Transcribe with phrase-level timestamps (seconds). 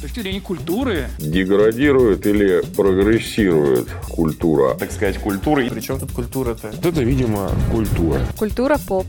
[0.00, 4.72] С точки зрения культуры, Деградирует или прогрессирует культура?
[4.72, 5.68] так сказать, культуры.
[5.68, 6.68] Причем тут культура-то?
[6.68, 8.18] Это, видимо, культура.
[8.38, 9.04] Культура поп.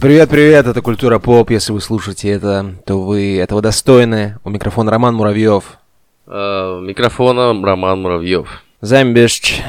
[0.00, 1.50] Привет, привет, это Культура Поп.
[1.50, 4.38] Если вы слушаете это, то вы этого достойны.
[4.44, 5.78] У микрофона Роман Муравьев.
[6.28, 8.62] Э, Микрофона Роман Муравьев.
[8.80, 9.60] Замбешч.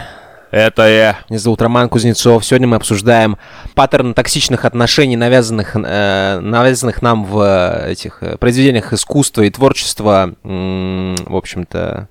[0.52, 1.18] Это я.
[1.30, 2.46] Меня зовут Роман Кузнецов.
[2.46, 3.38] Сегодня мы обсуждаем
[3.76, 10.34] паттерн токсичных отношений, навязанных, э, навязанных нам в э, этих э, произведениях искусства и творчества.
[10.44, 12.08] М, В общем-то,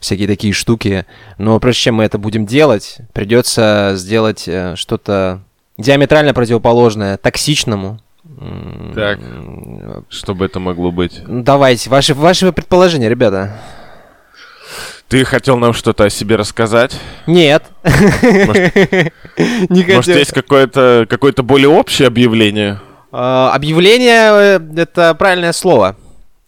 [0.00, 1.06] всякие такие штуки.
[1.38, 5.40] Но прежде чем мы это будем делать, придется сделать э, что-то
[5.78, 8.00] диаметрально противоположное токсичному.
[8.94, 9.18] Так.
[10.10, 11.22] Что бы это могло быть?
[11.26, 13.58] Давайте, ваши, ваши предположения, ребята.
[15.08, 16.98] Ты хотел нам что-то о себе рассказать?
[17.26, 17.64] Нет.
[17.84, 20.16] Не Может, хотел.
[20.16, 22.80] есть какое-то какое более общее объявление?
[23.10, 25.96] А, Объявление э,— это правильное слово.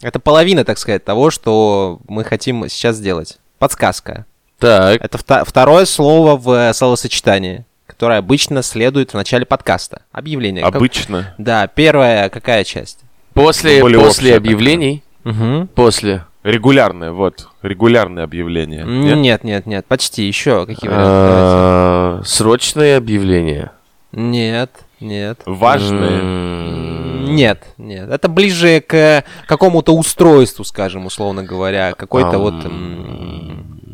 [0.03, 3.39] Это половина, так сказать, того, что мы хотим сейчас сделать.
[3.59, 4.27] Подсказка.
[4.59, 10.03] Так, Это второе слово в э, словосочетании, которое обычно следует в начале подкаста.
[10.13, 10.63] Объявление.
[10.65, 11.35] Как- Обычно.
[11.39, 12.99] Да, первая какая часть?
[13.33, 15.69] после, более после общее объявлений, Мгм.
[15.69, 17.49] после, Регулярное, вот.
[17.63, 18.85] Регулярное объявление.
[18.85, 19.17] Нет?
[19.19, 20.25] Нет, нет, нет, почти.
[20.25, 22.23] Еще какие варианты?
[22.23, 23.73] э, срочные объявления.
[24.13, 25.41] Нет, нет.
[25.45, 26.21] Важное.
[26.21, 28.11] М, Нет, нет.
[28.11, 31.93] Это ближе к какому-то устройству, скажем, условно говоря.
[31.93, 32.55] Какой-то вот...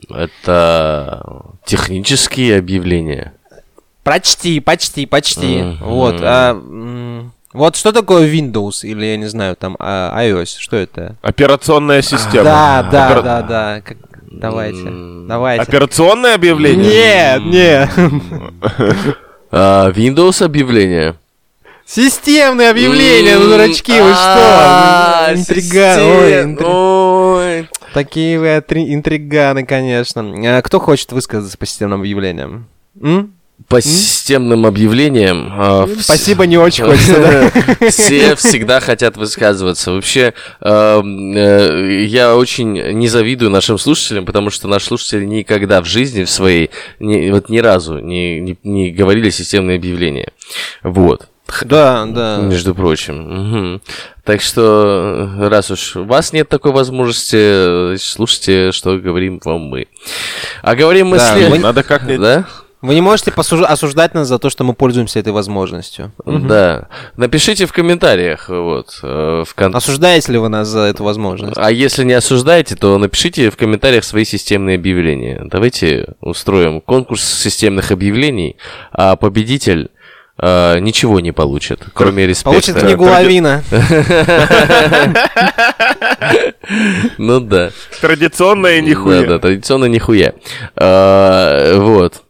[0.08, 1.24] Это
[1.64, 3.32] технические объявления.
[4.04, 5.76] Почти, почти, почти.
[5.80, 6.20] Вот.
[7.56, 10.56] А, вот что такое Windows или, я не знаю, там а, iOS?
[10.58, 11.16] Что это?
[11.22, 12.44] Операционная система.
[12.44, 13.80] Да, да, Опера- да, да.
[13.84, 13.96] Как-
[14.38, 15.62] Давайте, М, давайте.
[15.62, 17.38] Операционное объявление?
[17.40, 17.88] Нет, нет.
[19.50, 21.14] А, Windows объявления.
[21.86, 25.40] Системные объявления, ну, дурачки, вы а, что?
[25.40, 26.56] Интриганы.
[27.94, 30.22] Такие вы интриганы, конечно.
[30.58, 32.66] А, Кто хочет высказаться по системным объявлениям?
[33.68, 35.48] По системным объявлениям.
[35.52, 37.90] а, вс- Спасибо, не очень хочется, да?
[37.90, 39.90] Все всегда хотят высказываться.
[39.92, 46.24] Вообще, э, я очень не завидую нашим слушателям, потому что наши слушатели никогда в жизни
[46.24, 46.70] в своей,
[47.00, 50.30] ни, вот ни разу не, не, не говорили системные объявления.
[50.84, 51.26] Вот.
[51.64, 52.38] Да, да.
[52.38, 53.80] Между прочим.
[54.24, 59.60] Так что, э, раз уж у вас нет такой возможности, э, слушайте, что говорим вам
[59.62, 59.86] мы.
[60.62, 62.20] А говорим мы Да, след- мы- Надо как-нибудь...
[62.20, 62.46] Да?
[62.82, 66.12] Вы не можете посужу- осуждать нас за то, что мы пользуемся этой возможностью.
[66.24, 66.88] Да.
[67.16, 71.56] Напишите в комментариях, вот, э, в кон- Осуждаете ли вы нас за эту возможность?
[71.56, 75.42] А если не осуждаете, то напишите в комментариях свои системные объявления.
[75.50, 78.56] Давайте устроим конкурс системных объявлений,
[78.92, 79.90] а победитель
[80.38, 82.50] э, ничего не получит, кроме респекта.
[82.50, 83.62] Получит книгу Лавина.
[87.18, 87.70] Ну да.
[88.00, 89.22] Традиционное Да, нихуя.
[89.26, 90.34] да, традиционно нихуя.
[90.76, 92.22] А, Вот.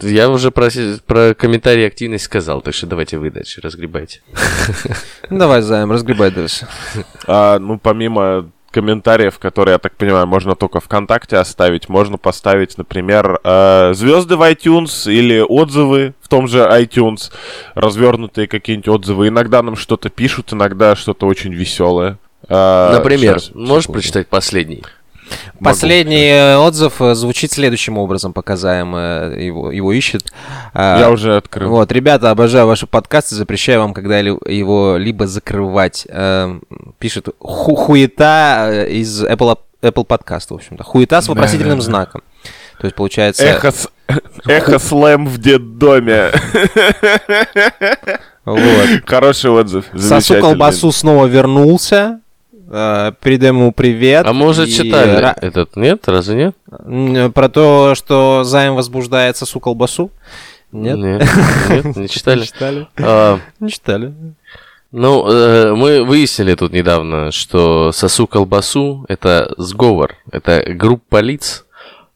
[0.00, 0.68] Я уже про,
[1.06, 4.20] про комментарии активность сказал, так что давайте вы дальше разгребайте.
[5.30, 6.66] Ну, Давай, Займ, разгребай дальше.
[7.26, 13.40] А, ну, помимо комментариев, которые, я так понимаю, можно только ВКонтакте оставить, можно поставить, например,
[13.42, 17.32] э, звезды в iTunes или отзывы в том же iTunes,
[17.74, 19.28] развернутые какие-нибудь отзывы.
[19.28, 22.18] Иногда нам что-то пишут, иногда что-то очень веселое.
[22.48, 24.00] А, Например, щас, можешь секунду.
[24.00, 24.82] прочитать последний?
[25.62, 30.32] Последний э, отзыв э, звучит следующим образом, пока Займ э, его, его ищет.
[30.74, 31.70] А, Я уже открыл.
[31.70, 36.06] Вот, ребята, обожаю ваши подкасты, запрещаю вам когда ли- его либо закрывать.
[36.08, 36.58] Э,
[36.98, 40.84] Пишет ху- хуета из Apple, Apple подкаста, в общем-то.
[40.84, 42.22] Хуета с вопросительным знаком.
[42.78, 43.44] То есть, получается...
[43.44, 43.88] Эхо, с-
[44.46, 46.30] эхо слэм в детдоме.
[48.44, 48.88] Вот.
[49.06, 49.86] Хороший отзыв.
[49.98, 52.20] Сосу колбасу снова вернулся.
[52.68, 54.26] Э, Передаем ему привет.
[54.26, 56.02] А мы уже И читали ра- этот, нет?
[56.06, 56.56] Разве нет?
[56.84, 60.10] М, Про то, что Займ возбуждает сосу колбасу?
[60.72, 60.96] Нет?
[60.98, 61.28] Нет,
[61.70, 62.44] нет, не читали.
[62.44, 62.88] читали?
[62.98, 64.12] А, Не читали.
[64.92, 71.65] Ну, э, мы выяснили тут недавно, что сосу колбасу это сговор, это группа лиц,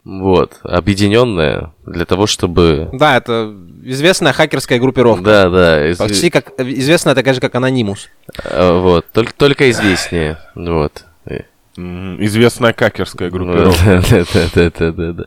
[0.05, 2.89] вот, объединенная для того, чтобы...
[2.93, 3.55] Да, это
[3.85, 5.23] известная хакерская группировка.
[5.23, 8.09] Да, да, из- Почти как известная такая же, как анонимус.
[8.45, 11.05] э, вот, только, только известнее, вот.
[11.77, 14.03] Известная какерская ну, группировка.
[14.11, 15.25] Да, да, да, да, да, да.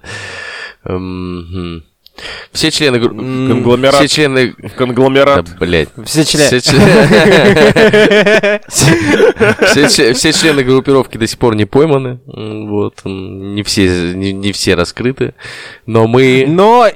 [2.51, 3.00] Все члены...
[3.00, 3.95] Конгломерат.
[3.95, 4.54] Все члены...
[4.77, 5.45] Конгломерат.
[5.45, 5.89] Да, блядь.
[6.06, 6.48] Все члены...
[6.48, 8.62] Все чле-
[9.65, 12.19] Все чле- все члены группировки до сих пор не пойманы.
[12.25, 13.01] Вот.
[13.06, 15.33] Не все, не, все раскрыты.
[15.86, 16.45] Но мы...
[16.48, 16.88] Но,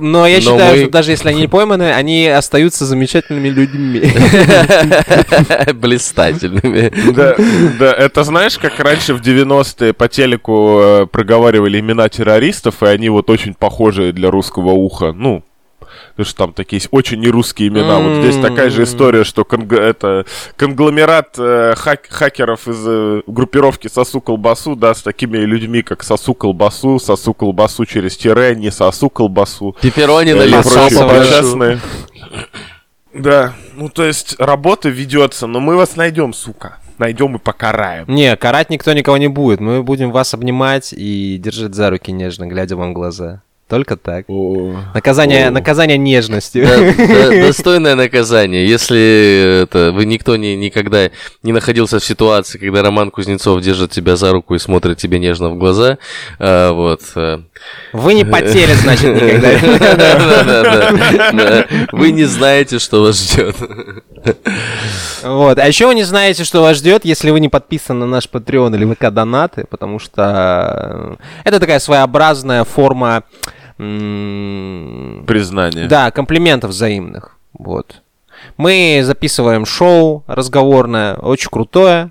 [0.00, 4.00] но я считаю, что даже если они не пойманы, они остаются замечательными людьми.
[5.74, 6.90] Блистательными.
[7.12, 7.36] Да,
[7.78, 13.08] да, это знаешь, как раньше в 90-е по телеку э, проговаривали имена террористов, и они
[13.10, 15.12] вот очень похожие для русского уха.
[15.12, 15.42] Ну,
[16.10, 17.98] потому что там такие есть очень нерусские имена.
[17.98, 20.24] Вот здесь такая же история, что конг- это
[20.56, 26.34] конгломерат э, хак- хакеров из э, группировки Сосу колбасу, да, с такими людьми, как Сосу
[26.34, 29.76] колбасу, Сосу колбасу через тире, не Сосу колбасу.
[29.80, 31.80] Пепперони на Или прочие.
[33.12, 36.78] Да, ну то есть работа ведется, но мы вас найдем, сука.
[36.98, 38.04] Найдем и покараем.
[38.08, 39.58] Не, карать никто никого не будет.
[39.60, 43.42] Мы будем вас обнимать и держать за руки нежно, глядя вам в глаза.
[43.74, 44.26] Только так.
[44.94, 45.50] Наказание, О.
[45.50, 46.64] наказание нежностью.
[46.64, 48.64] Да, да, достойное наказание.
[48.68, 51.10] Если это, вы никто не, никогда
[51.42, 55.50] не находился в ситуации, когда Роман Кузнецов держит тебя за руку и смотрит тебе нежно
[55.50, 55.98] в глаза,
[56.38, 57.00] а, вот.
[57.16, 57.42] а,
[57.92, 59.48] Вы не потери, значит, никогда.
[61.90, 63.56] Вы не знаете, что вас ждет.
[65.24, 65.58] Вот.
[65.58, 68.74] А еще вы не знаете, что вас ждет, если вы не подписаны на наш Patreon
[68.76, 73.24] или ВК донаты, потому что э, это такая своеобразная форма
[75.26, 75.86] Признание.
[75.86, 77.36] Да, комплиментов взаимных.
[77.58, 78.02] Вот.
[78.56, 82.10] Мы записываем шоу разговорное, очень крутое.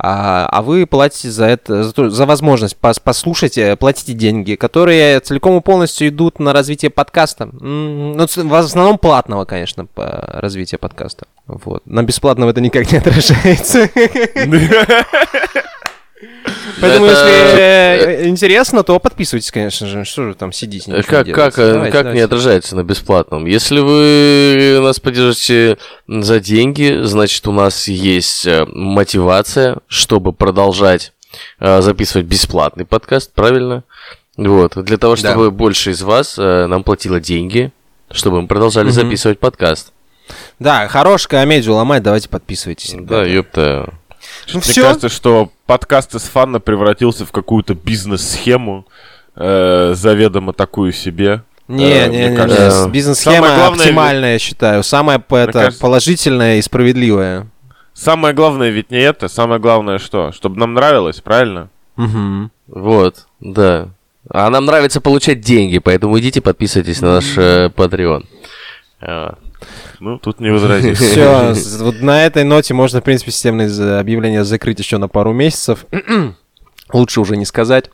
[0.00, 4.54] А, а вы платите за это, за, то- за возможность пос- послушать, э, платите деньги,
[4.54, 7.46] которые целиком и полностью идут на развитие подкаста.
[7.46, 11.26] Ну, в основном платного, конечно, по развитию подкаста.
[11.48, 11.84] Вот.
[11.84, 13.88] На бесплатном это никак не отражается.
[16.80, 20.04] Поэтому, Это- если э, интересно, то подписывайтесь, конечно же.
[20.04, 21.02] Что же там сидите?
[21.02, 22.24] Как, не как, э, Давайте, как не давайте.
[22.24, 23.46] отражается на бесплатном?
[23.46, 31.12] Если вы нас поддержите за деньги, значит, у нас есть э, мотивация, чтобы продолжать
[31.60, 33.84] э, записывать бесплатный подкаст, правильно?
[34.36, 35.30] Вот, для того, Да.
[35.30, 37.72] чтобы больше из вас э, нам платило деньги,
[38.10, 38.92] чтобы мы продолжали Мгм.
[38.94, 39.92] записывать подкаст.
[40.58, 42.92] Да, хорош комедию ломать, давайте подписывайтесь.
[42.92, 43.26] Да, ребята.
[43.26, 43.94] ёпта.
[44.48, 44.82] Ну Мне все.
[44.82, 48.86] кажется, что подкаст из фана превратился в какую-то бизнес-схему,
[49.36, 51.42] э, заведомо такую себе.
[51.68, 52.90] Не, Э, не, не, кажется, не.
[52.92, 54.82] Бизнес-схема самое главное- оптимальная, я считаю.
[54.82, 57.46] Самая это, кажется- положительная и справедливая.
[57.92, 60.32] Самое главное ведь не это, самое главное что?
[60.32, 61.68] Чтобы нам нравилось, правильно?
[61.96, 62.50] Мгм.
[62.68, 63.88] Вот, да.
[64.30, 68.24] А нам нравится получать деньги, поэтому идите подписывайтесь на наш э, Patreon.
[69.00, 69.34] А,
[70.00, 70.98] Ну, тут не возразишь.
[70.98, 75.86] Все, вот на этой ноте можно, в принципе, системное объявление закрыть еще на пару месяцев.
[76.92, 77.90] Лучше уже не сказать.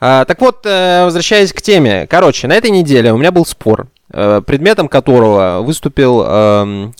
[0.00, 2.06] А, так вот, э, возвращаясь к теме.
[2.08, 6.94] Короче, на этой неделе у меня был спор, э, предметом которого выступил эм,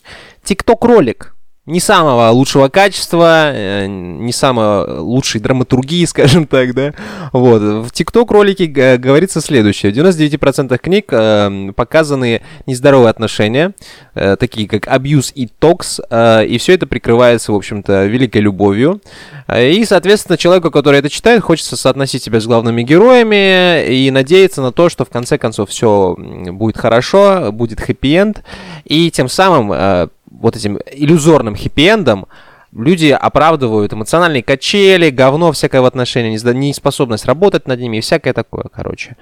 [0.44, 1.33] TikTok-ролик.
[1.66, 6.92] Не самого лучшего качества, э, не самой лучшей драматургии, скажем так, да.
[7.32, 7.62] Вот.
[7.62, 9.90] В TikTok-ролике г- говорится следующее.
[9.90, 13.72] В 99% книг э, показаны нездоровые отношения,
[14.14, 19.00] э, такие как абьюз и токс, э, и все это прикрывается, в общем-то, великой любовью.
[19.48, 24.60] Э, И, соответственно, человеку, который это читает, хочется соотносить себя с главными героями и надеяться
[24.60, 28.42] на то, что в конце концов все будет хорошо, будет хэппи-энд,
[28.84, 30.08] и тем самым э,
[30.40, 32.26] вот этим иллюзорным хэппи-эндом
[32.72, 38.64] люди оправдывают эмоциональные качели, говно всякое в отношении, неспособность работать над ними и всякое такое,
[38.74, 39.16] короче.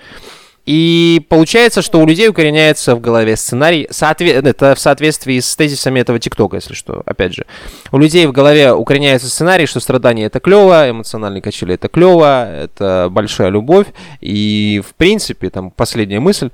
[0.65, 5.99] И получается, что у людей укореняется в голове сценарий, соотве- это в соответствии с тезисами
[5.99, 7.47] этого ТикТока, если что, опять же.
[7.91, 13.09] У людей в голове укореняется сценарий, что страдание это клево, эмоциональные качели это клево, это
[13.11, 13.89] большая любовь.
[14.21, 16.51] И, в принципе, там последняя мысль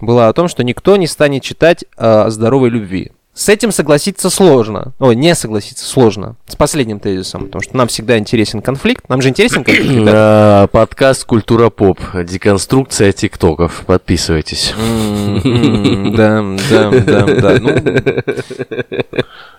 [0.00, 3.10] была о том, что никто не станет читать э, здоровой любви.
[3.38, 4.94] С этим согласиться сложно.
[4.98, 6.34] Ой, не согласиться сложно.
[6.48, 7.44] С последним тезисом.
[7.44, 9.08] Потому что нам всегда интересен конфликт.
[9.08, 10.10] Нам же интересен конфликт,
[10.72, 12.00] Подкаст Культура Поп.
[12.24, 13.84] Деконструкция тиктоков.
[13.86, 14.74] Подписывайтесь.
[14.76, 17.58] М, м, Да, да, да, да.
[17.60, 17.76] Ну,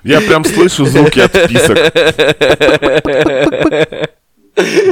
[0.04, 1.78] Я прям слышу звуки отписок.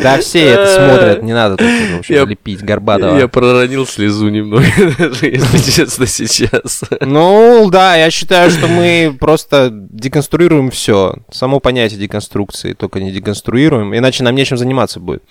[0.01, 3.17] Да, все это смотрят, не надо тут, в общем, Я- лепить Горбатова.
[3.17, 4.65] Я проронил слезу немного,
[5.21, 6.83] если честно, сейчас.
[7.01, 11.15] Ну, да, я считаю, что мы просто деконструируем все.
[11.31, 15.23] Само понятие деконструкции, только не деконструируем, иначе нам нечем заниматься будет.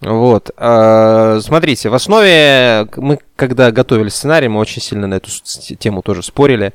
[0.00, 0.50] Вот.
[0.56, 5.28] а, Смотрите, в основе мы, когда готовили сценарий, мы очень сильно на эту
[5.78, 6.72] тему тоже спорили.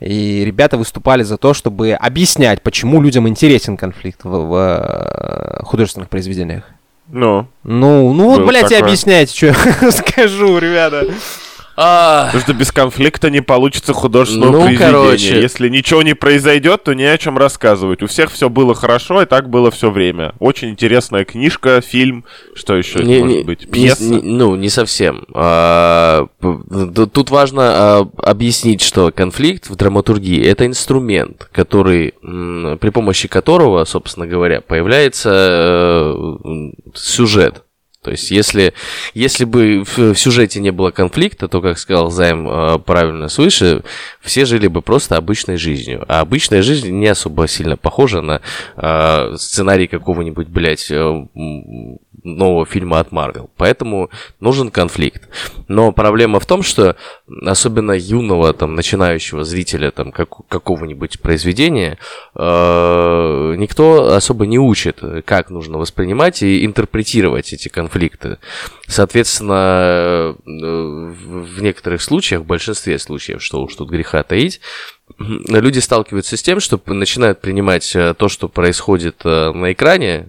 [0.00, 6.08] И ребята выступали за то, чтобы объяснять, почему людям интересен конфликт в, в, э, художественных
[6.08, 6.64] произведениях.
[7.08, 11.06] Ну, Ну, ну вот, блядь, и объясняйте, что я скажу, ребята.
[11.82, 14.90] А, Потому что без конфликта не получится художественного Ну, произведения.
[14.92, 15.40] короче.
[15.40, 18.02] Если ничего не произойдет, то не о чем рассказывать.
[18.02, 20.34] У всех все было хорошо, и так было все время.
[20.40, 23.70] Очень интересная книжка, фильм, что еще это Не- может не- быть?
[23.70, 24.04] Пьеса.
[24.04, 25.24] не- ну, не совсем.
[25.32, 26.26] А,
[27.12, 34.26] тут важно а, объяснить, что конфликт в драматургии это инструмент, который при помощи которого, собственно
[34.26, 36.36] говоря, появляется э,
[36.94, 37.62] сюжет.
[38.02, 38.72] То есть, если,
[39.12, 43.82] если бы в, сюжете не было конфликта, то, как сказал Займ э, правильно свыше,
[44.22, 46.06] все жили бы просто обычной жизнью.
[46.08, 48.40] А обычная жизнь не особо сильно похожа на
[48.76, 51.26] э, сценарий какого-нибудь, блядь, э,
[52.22, 53.50] нового фильма от Марвел.
[53.56, 55.28] Поэтому нужен конфликт.
[55.68, 56.96] Но проблема в том, что
[57.42, 61.98] особенно юного, там, начинающего зрителя там, как, какого-нибудь произведения
[62.34, 68.38] э, никто особо не учит, как нужно воспринимать и интерпретировать эти конфликты.
[68.86, 74.60] Соответственно, э, в некоторых случаях, в большинстве случаев, что уж тут греха таить,
[75.18, 80.28] люди сталкиваются с тем, что начинают принимать э, то, что происходит э, на экране,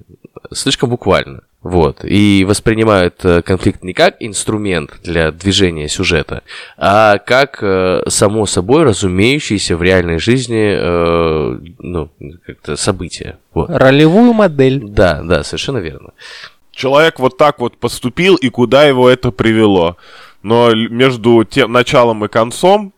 [0.54, 1.42] слишком буквально.
[1.64, 2.04] Вот.
[2.04, 6.42] И воспринимают э, конфликт не как инструмент для движения сюжета,
[6.76, 12.10] а как э, само собой разумеющееся в реальной жизни э, ну,
[12.48, 13.38] как-то событие.
[13.54, 13.70] Вот.
[13.70, 14.82] Ролевую модель.
[14.84, 16.14] Да, да, совершенно верно.
[16.72, 19.98] Человек вот так вот поступил, и куда его это привело.
[20.42, 22.94] Но между тем началом и концом,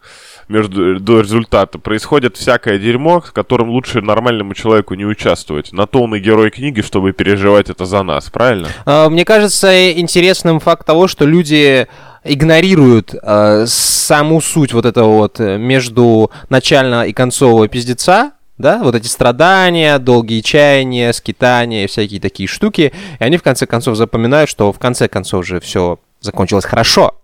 [0.48, 5.72] между до результата, происходит всякое дерьмо, в котором лучше нормальному человеку не участвовать.
[5.72, 8.70] На то он и герой книги, чтобы переживать это за нас, правильно?
[8.86, 11.88] А, Мне кажется интересным факт того, что люди
[12.24, 18.96] игнорируют э, саму суть вот этого вот э, между начально и концового пиздеца, да, вот
[18.96, 24.72] эти страдания, долгие чаяния, скитания всякие такие штуки, и они в конце концов запоминают, что
[24.72, 27.20] в конце концов же все закончилось хорошо,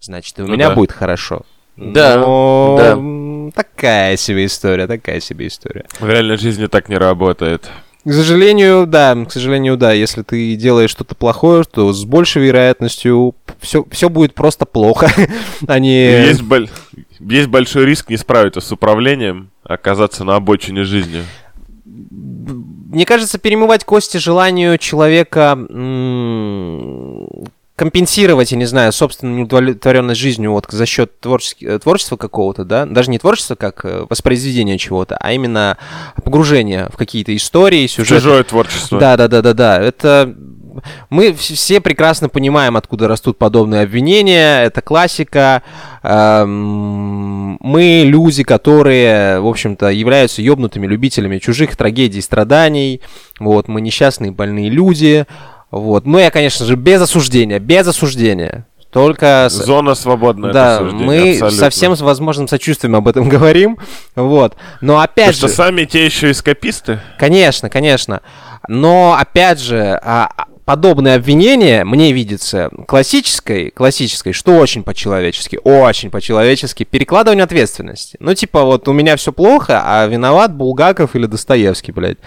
[0.00, 0.74] значит, и у Ну меня да.
[0.74, 1.42] будет хорошо.
[1.78, 3.62] Да, Но, да.
[3.62, 5.86] Такая себе история, такая себе история.
[6.00, 7.70] В реальной жизни так не работает.
[8.04, 13.34] К сожалению, да, к сожалению, да, если ты делаешь что-то плохое, то с большей вероятностью
[13.60, 15.10] все, все будет просто плохо,
[15.66, 16.26] а не...
[16.26, 16.70] Есть, боль-
[17.20, 21.22] есть большой риск не справиться с управлением, оказаться на обочине жизни.
[21.84, 25.54] Мне кажется, перемывать кости желанию человека
[27.78, 32.84] компенсировать, я не знаю, собственную неудовлетворенность жизнью вот за счет творчески- э, творчества какого-то, да,
[32.86, 35.78] даже не творчества как э, воспроизведения чего-то, а именно
[36.24, 38.16] погружение в какие-то истории, сюжеты.
[38.20, 38.98] Чужое творчество.
[38.98, 39.80] Да, да, да, да, да.
[39.80, 40.34] Это
[41.08, 44.62] мы вс- все прекрасно понимаем, откуда растут подобные обвинения.
[44.64, 45.62] Это классика.
[46.02, 53.00] Эм, Мы люди, которые, в общем-то, являются ёбнутыми любителями чужих трагедий страданий.
[53.40, 55.26] Вот, мы несчастные, больные люди.
[55.70, 56.06] Вот.
[56.06, 58.66] Ну, я, конечно же, без осуждения, без осуждения.
[58.90, 61.50] Только Зона свободная да, мы абсолютно.
[61.50, 63.78] со всем возможным сочувствием об этом говорим.
[64.16, 64.54] Вот.
[64.80, 65.54] Но Потому опять что же...
[65.54, 67.00] сами те еще эскаписты.
[67.18, 68.22] Конечно, конечно.
[68.66, 76.10] Но, опять же, а, а, подобное обвинение мне видится классической, классической, что очень по-человечески, очень
[76.10, 78.18] по-человечески, перекладывание ответственности.
[78.20, 82.18] Ну, типа, вот у меня все плохо, а виноват Булгаков или Достоевский, блядь,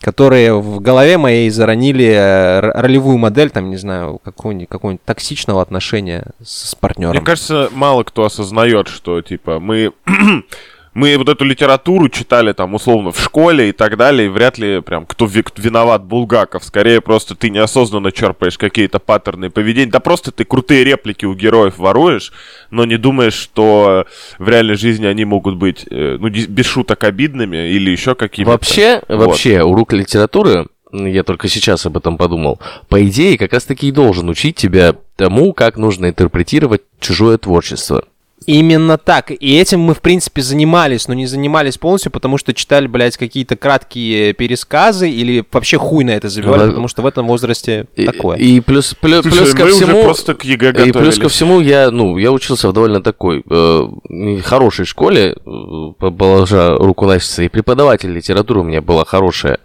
[0.00, 6.26] которые в голове моей заронили э, ролевую модель, там, не знаю, какого-нибудь, какого-нибудь токсичного отношения
[6.40, 7.16] с, с партнером.
[7.16, 9.92] Мне кажется, мало кто осознает, что, типа, мы...
[11.00, 14.82] Мы вот эту литературу читали там условно в школе и так далее, и вряд ли
[14.82, 16.62] прям кто ви- виноват Булгаков.
[16.62, 19.90] Скорее просто ты неосознанно черпаешь какие-то паттерны поведения.
[19.90, 22.34] Да просто ты крутые реплики у героев воруешь,
[22.70, 24.04] но не думаешь, что
[24.38, 28.50] в реальной жизни они могут быть, э, ну, без шуток обидными или еще какими-то.
[28.50, 29.26] Вообще, Вот.
[29.28, 34.28] вообще, урок литературы, я только сейчас об этом подумал, по идее, как раз-таки и должен
[34.28, 38.04] учить тебя тому, как нужно интерпретировать чужое творчество.
[38.46, 39.30] Именно так.
[39.30, 43.54] И этим мы, в принципе, занимались, но не занимались полностью, потому что читали, блядь, какие-то
[43.56, 48.06] краткие пересказы или вообще хуй на это забивали, Ну, потому что в этом возрасте И-
[48.06, 48.38] такое.
[48.38, 49.92] И, плюс, плюс, Слушай, плюс ко мы всему...
[49.98, 51.32] уже просто к ЕГЭ И плюс ко готовились.
[51.32, 53.88] всему, я, ну, я учился в довольно такой э,
[54.42, 59.58] хорошей школе, э, по- положа руку на сердце, и преподаватель литературы у меня была хорошая.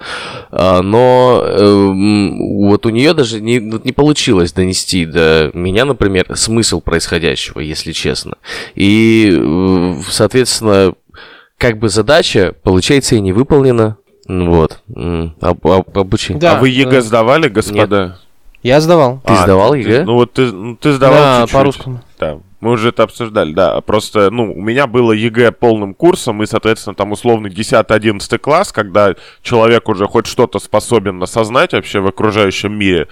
[0.52, 2.30] А, но э,
[2.68, 7.94] вот у нее даже не, вот не получилось донести до меня, например, смысл происходящего, если
[7.94, 8.36] честно.
[8.74, 10.94] И, э, соответственно,
[11.58, 13.98] как бы задача, получается, и не выполнена.
[14.28, 14.80] Вот.
[15.40, 16.42] Об- об- обучение.
[16.42, 17.02] Да, а вы ЕГЭ да.
[17.02, 18.20] сдавали, господа?
[18.64, 19.22] Я сдавал.
[19.24, 20.04] Ты А, сдавал ты- ЕГЭ?
[20.06, 21.54] ну вот ты, ну, ты сдавал Да, чуть-чуть.
[21.54, 22.02] по-русскому.
[22.18, 23.80] Да, мы уже это обсуждали, да.
[23.82, 29.14] Просто, ну, у меня было ЕГЭ полным курсом, и, соответственно, там условно 10-11 класс, когда
[29.44, 33.08] человек уже хоть что-то способен осознать вообще в окружающем мире.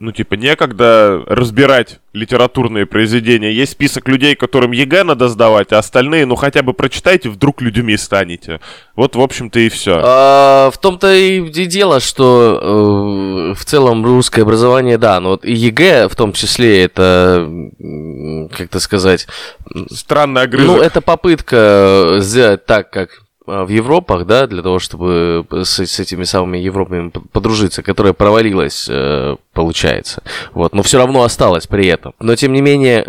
[0.00, 3.52] Ну, типа, некогда разбирать литературные произведения.
[3.52, 7.96] Есть список людей, которым ЕГЭ надо сдавать, а остальные, ну, хотя бы прочитайте, вдруг людьми
[7.96, 8.60] станете.
[8.96, 10.00] Вот, в общем-то, и все.
[10.02, 16.08] А, в том-то и дело, что э, в целом русское образование, да, но вот ЕГЭ
[16.08, 17.48] в том числе это,
[18.48, 19.26] как-то сказать...
[19.90, 20.76] Странный огрызок.
[20.76, 26.24] Ну, это попытка сделать так, как в Европах, да, для того, чтобы с, с этими
[26.24, 30.22] самыми Европами подружиться, которая провалилась, э, получается.
[30.52, 32.14] Вот, но все равно осталась при этом.
[32.20, 33.06] Но тем не менее,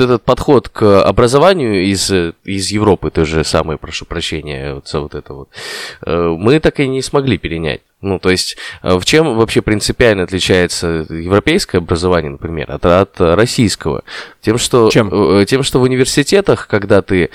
[0.00, 2.10] этот подход к образованию из,
[2.44, 5.48] из Европы, той же самой, прошу прощения, вот вот это вот,
[6.06, 7.80] э, мы так и не смогли перенять.
[8.00, 14.04] Ну, то есть, э, в чем вообще принципиально отличается европейское образование, например, от, от российского?
[14.42, 15.10] Тем что, чем?
[15.12, 17.30] Э, тем, что в университетах, когда ты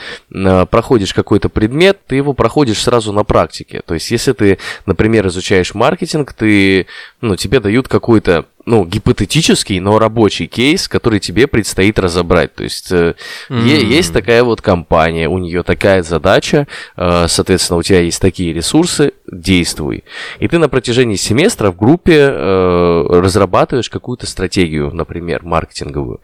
[0.69, 3.81] проходишь какой-то предмет, ты его проходишь сразу на практике.
[3.85, 6.85] То есть, если ты, например, изучаешь маркетинг, ты,
[7.21, 12.53] ну, тебе дают какой-то ну, гипотетический, но рабочий кейс, который тебе предстоит разобрать.
[12.53, 13.15] То есть mm-hmm.
[13.49, 19.13] есть такая вот компания, у нее такая задача, э, соответственно, у тебя есть такие ресурсы,
[19.25, 20.03] действуй.
[20.39, 26.21] И ты на протяжении семестра в группе э, разрабатываешь какую-то стратегию, например, маркетинговую.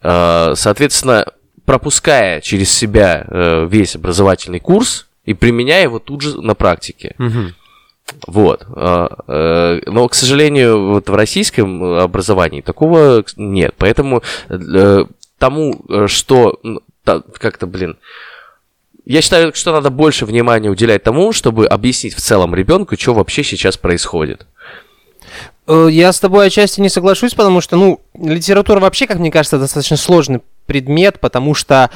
[0.00, 1.26] Соответственно,
[1.64, 3.26] пропуская через себя
[3.68, 7.14] весь образовательный курс и применяя его тут же на практике.
[7.18, 7.52] Mm-hmm.
[8.26, 8.66] Вот.
[8.68, 13.74] А, э, но, к сожалению, вот в российском образовании такого нет.
[13.78, 15.04] Поэтому э,
[15.38, 16.58] тому, э, что
[17.04, 17.96] как-то, блин,
[19.04, 23.42] я считаю, что надо больше внимания уделять тому, чтобы объяснить в целом ребенку, что вообще
[23.42, 24.46] сейчас происходит.
[25.66, 29.96] Я с тобой отчасти не соглашусь, потому что, ну, литература вообще, как мне кажется, достаточно
[29.96, 31.90] сложный предмет, потому что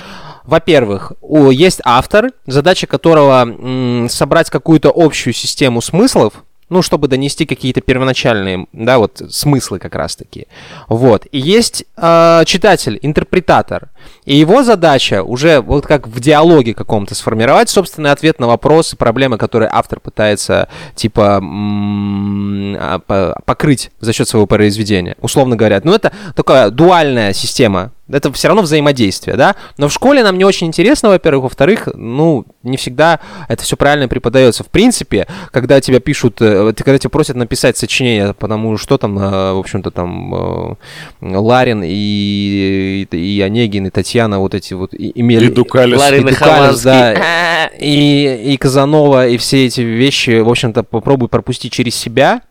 [0.49, 1.13] во-первых,
[1.51, 8.99] есть автор, задача которого собрать какую-то общую систему смыслов, ну, чтобы донести какие-то первоначальные, да,
[8.99, 10.47] вот смыслы как раз-таки.
[10.89, 11.27] Вот.
[11.33, 13.91] И есть э, читатель, интерпретатор.
[14.25, 19.37] И его задача уже вот как в диалоге каком-то сформировать собственный ответ на вопросы, проблемы,
[19.37, 23.03] которые автор пытается, типа, м-
[23.45, 25.17] покрыть за счет своего произведения.
[25.21, 25.81] Условно говоря.
[25.85, 29.57] Ну, это такая дуальная система это все равно взаимодействие, да?
[29.77, 31.45] Но в школе нам не очень интересно, во-первых.
[31.45, 34.65] Во-вторых, ну, не всегда это все правильно преподается.
[34.65, 39.53] В принципе, когда тебя пишут, э, когда тебя просят написать сочинение, потому что там, э,
[39.53, 40.75] в общем-то, там э,
[41.21, 45.47] Ларин и, и, и Онегин, и Татьяна вот эти вот имели...
[45.47, 45.99] И Дукалис.
[45.99, 51.73] Ларин и, Дукалис, да, и, и Казанова, и все эти вещи, в общем-то, попробуй пропустить
[51.73, 52.43] через себя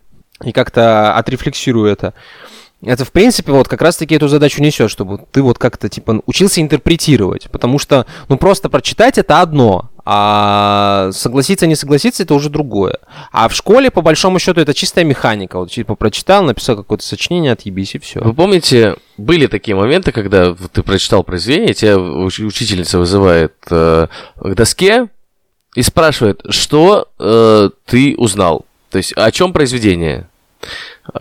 [0.44, 2.14] и как-то отрефлексируй это.
[2.82, 6.60] Это, в принципе, вот как раз-таки эту задачу несет, чтобы ты вот как-то, типа, учился
[6.60, 7.50] интерпретировать.
[7.50, 12.98] Потому что, ну, просто прочитать это одно, а согласиться, не согласиться, это уже другое.
[13.32, 15.58] А в школе, по большому счету, это чистая механика.
[15.58, 18.20] Вот, типа, прочитал, написал какое-то сочинение, отъебись, и все.
[18.20, 25.08] Вы помните, были такие моменты, когда ты прочитал произведение, тебя учительница вызывает э, к доске
[25.74, 28.64] и спрашивает, что э, ты узнал?
[28.90, 30.28] То есть, о чем произведение?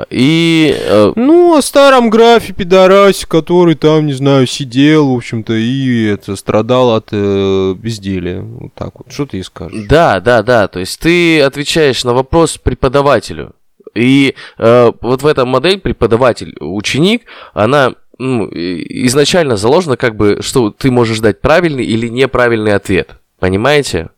[0.10, 0.76] И...
[0.78, 1.14] Э...
[1.16, 6.96] Ну, о старом графе пидорасе, который там, не знаю, сидел, в общем-то, и это, страдал
[6.96, 8.42] от э, безделия.
[8.42, 9.12] Вот так вот.
[9.12, 9.88] Что ты и скажешь?
[9.88, 10.68] Да, да, да.
[10.68, 13.54] То есть ты отвечаешь на вопрос преподавателю.
[13.96, 17.24] И э, вот в этом модель преподаватель-ученик,
[17.54, 23.18] она ну, изначально заложена как бы, что ты можешь дать правильный или неправильный ответ.
[23.40, 24.10] Понимаете?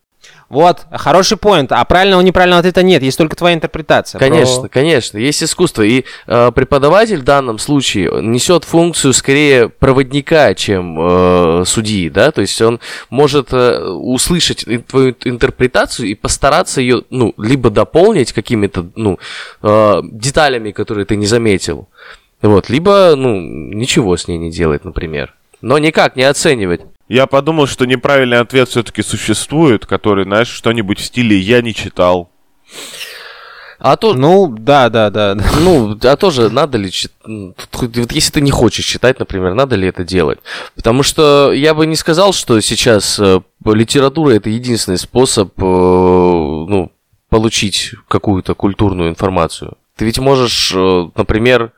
[0.50, 1.72] Вот, хороший поинт.
[1.72, 4.18] А правильного неправильного ответа нет, есть только твоя интерпретация.
[4.18, 4.70] Конечно, про...
[4.70, 5.84] конечно, есть искусство.
[5.84, 12.42] И э, преподаватель в данном случае несет функцию скорее проводника, чем э, судьи, да, то
[12.42, 12.80] есть он
[13.12, 19.20] может э, услышать твою интерпретацию и постараться ее, ну, либо дополнить какими-то, ну,
[19.62, 21.90] э, деталями, которые ты не заметил,
[22.42, 25.36] вот, либо, ну, ничего с ней не делать, например.
[25.62, 26.82] Но никак не оценивать.
[27.08, 32.30] Я подумал, что неправильный ответ все-таки существует, который, знаешь, что-нибудь в стиле «я не читал».
[33.80, 34.13] А то...
[34.13, 35.36] Ну, да, да, да.
[35.62, 37.15] Ну, а тоже надо ли читать...
[37.26, 40.39] Вот если ты не хочешь читать, например, надо ли это делать?
[40.76, 46.91] Потому что я бы не сказал, что сейчас э, литература это единственный способ, э, ну,
[47.30, 49.78] получить какую-то культурную информацию.
[49.95, 51.72] Ты ведь можешь, э, например,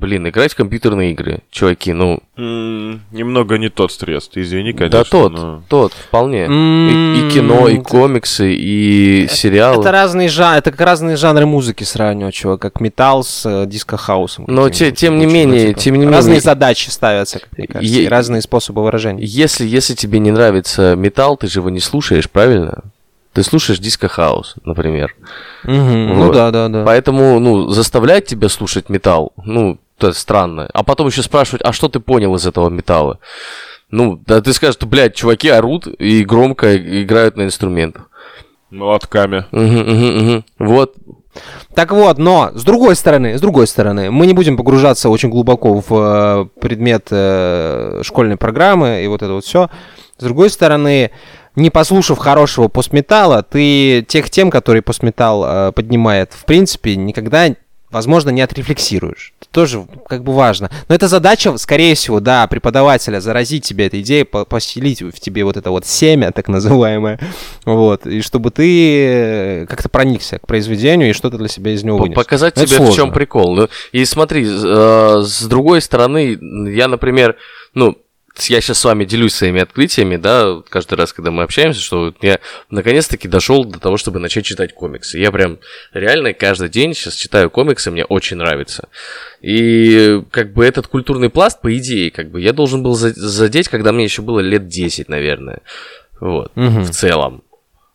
[0.00, 2.20] Блин, играть в компьютерные игры, чуваки, ну...
[2.38, 5.00] Mm, немного не тот стресс, ты извини, конечно.
[5.00, 5.62] Да тот, но...
[5.68, 6.46] тот, вполне.
[6.46, 9.82] Mm, и, и кино, и комиксы, и это, сериалы.
[9.82, 14.46] Это разные жанры, это как разные жанры музыки сравнивать, чувак, как металл с э, диско-хаусом.
[14.48, 16.16] Но те, тем не менее, тем не менее...
[16.16, 19.22] Разные задачи ставятся, как мне кажется, е- и разные способы выражения.
[19.22, 22.84] Если, если тебе не нравится металл, ты же его не слушаешь, правильно?
[23.32, 25.14] Ты слушаешь диско-хаус, например.
[25.64, 26.16] Угу, вот.
[26.16, 26.84] Ну да, да, да.
[26.84, 30.68] Поэтому, ну, заставлять тебя слушать металл, ну, это странно.
[30.72, 33.18] А потом еще спрашивать, а что ты понял из этого металла?
[33.90, 38.08] Ну, да ты скажешь, что, блядь, чуваки орут и громко играют на инструментах.
[38.70, 39.46] Молотками.
[39.50, 40.44] Угу, угу, угу.
[40.58, 40.94] Вот.
[41.74, 45.82] Так вот, но с другой стороны, с другой стороны, мы не будем погружаться очень глубоко
[45.86, 49.70] в э, предмет э, школьной программы и вот это вот все.
[50.18, 51.12] С другой стороны,
[51.54, 57.54] не послушав хорошего постметалла, ты тех тем, которые постметалл э, поднимает, в принципе, никогда
[57.90, 59.32] возможно, не отрефлексируешь.
[59.40, 60.70] Это тоже как бы важно.
[60.88, 65.56] Но это задача, скорее всего, да, преподавателя, заразить тебе этой идеей, поселить в тебе вот
[65.56, 67.18] это вот семя, так называемое,
[67.64, 71.98] вот, и чтобы ты э, как-то проникся к произведению и что-то для себя из него
[71.98, 72.14] вынес.
[72.14, 73.54] Показать тебе, в чем прикол.
[73.54, 76.38] Ну, и смотри, э, с другой стороны,
[76.70, 77.36] я, например,
[77.74, 77.96] ну,
[78.48, 82.38] я сейчас с вами делюсь своими открытиями, да, каждый раз, когда мы общаемся, что я
[82.70, 85.18] наконец-таки дошел до того, чтобы начать читать комиксы.
[85.18, 85.58] Я прям
[85.92, 88.88] реально каждый день сейчас читаю комиксы, мне очень нравится.
[89.40, 93.92] И как бы этот культурный пласт, по идее, как бы я должен был задеть, когда
[93.92, 95.60] мне еще было лет 10, наверное.
[96.20, 96.80] Вот, угу.
[96.82, 97.42] в целом.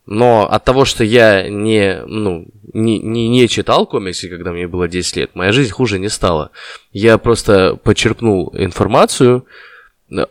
[0.06, 4.88] Но от того, что я не, ну, не, не, не читал комиксы, когда мне было
[4.88, 6.52] 10 лет, моя жизнь хуже не стала.
[6.92, 9.46] Я просто почерпнул информацию,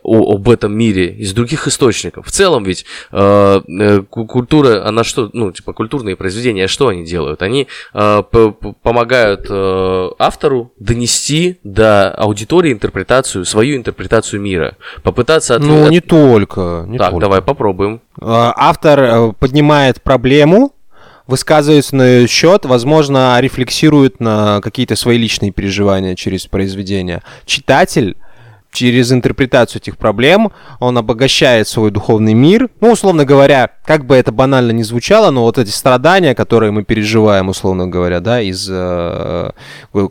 [0.03, 2.27] о, об этом мире из других источников.
[2.27, 7.41] В целом ведь э, э культура, она что, ну, типа культурные произведения, что они делают?
[7.41, 8.23] Они э,
[8.81, 14.77] помогают э, автору донести до аудитории интерпретацию, свою интерпретацию мира.
[15.03, 15.55] Попытаться...
[15.55, 15.61] От...
[15.61, 16.85] Ну, не только.
[16.87, 17.21] Не так, только.
[17.21, 18.01] давай попробуем.
[18.21, 20.73] Э, автор э, поднимает проблему,
[21.27, 27.23] высказывается на ее счет, возможно, рефлексирует на какие-то свои личные переживания через произведение.
[27.45, 28.15] Читатель
[28.75, 32.69] через интерпретацию этих проблем он обогащает свой духовный мир.
[32.81, 36.83] Ну, условно говоря, как бы это банально не звучало, но вот эти страдания, которые мы
[36.83, 39.51] переживаем, условно говоря, да, из э,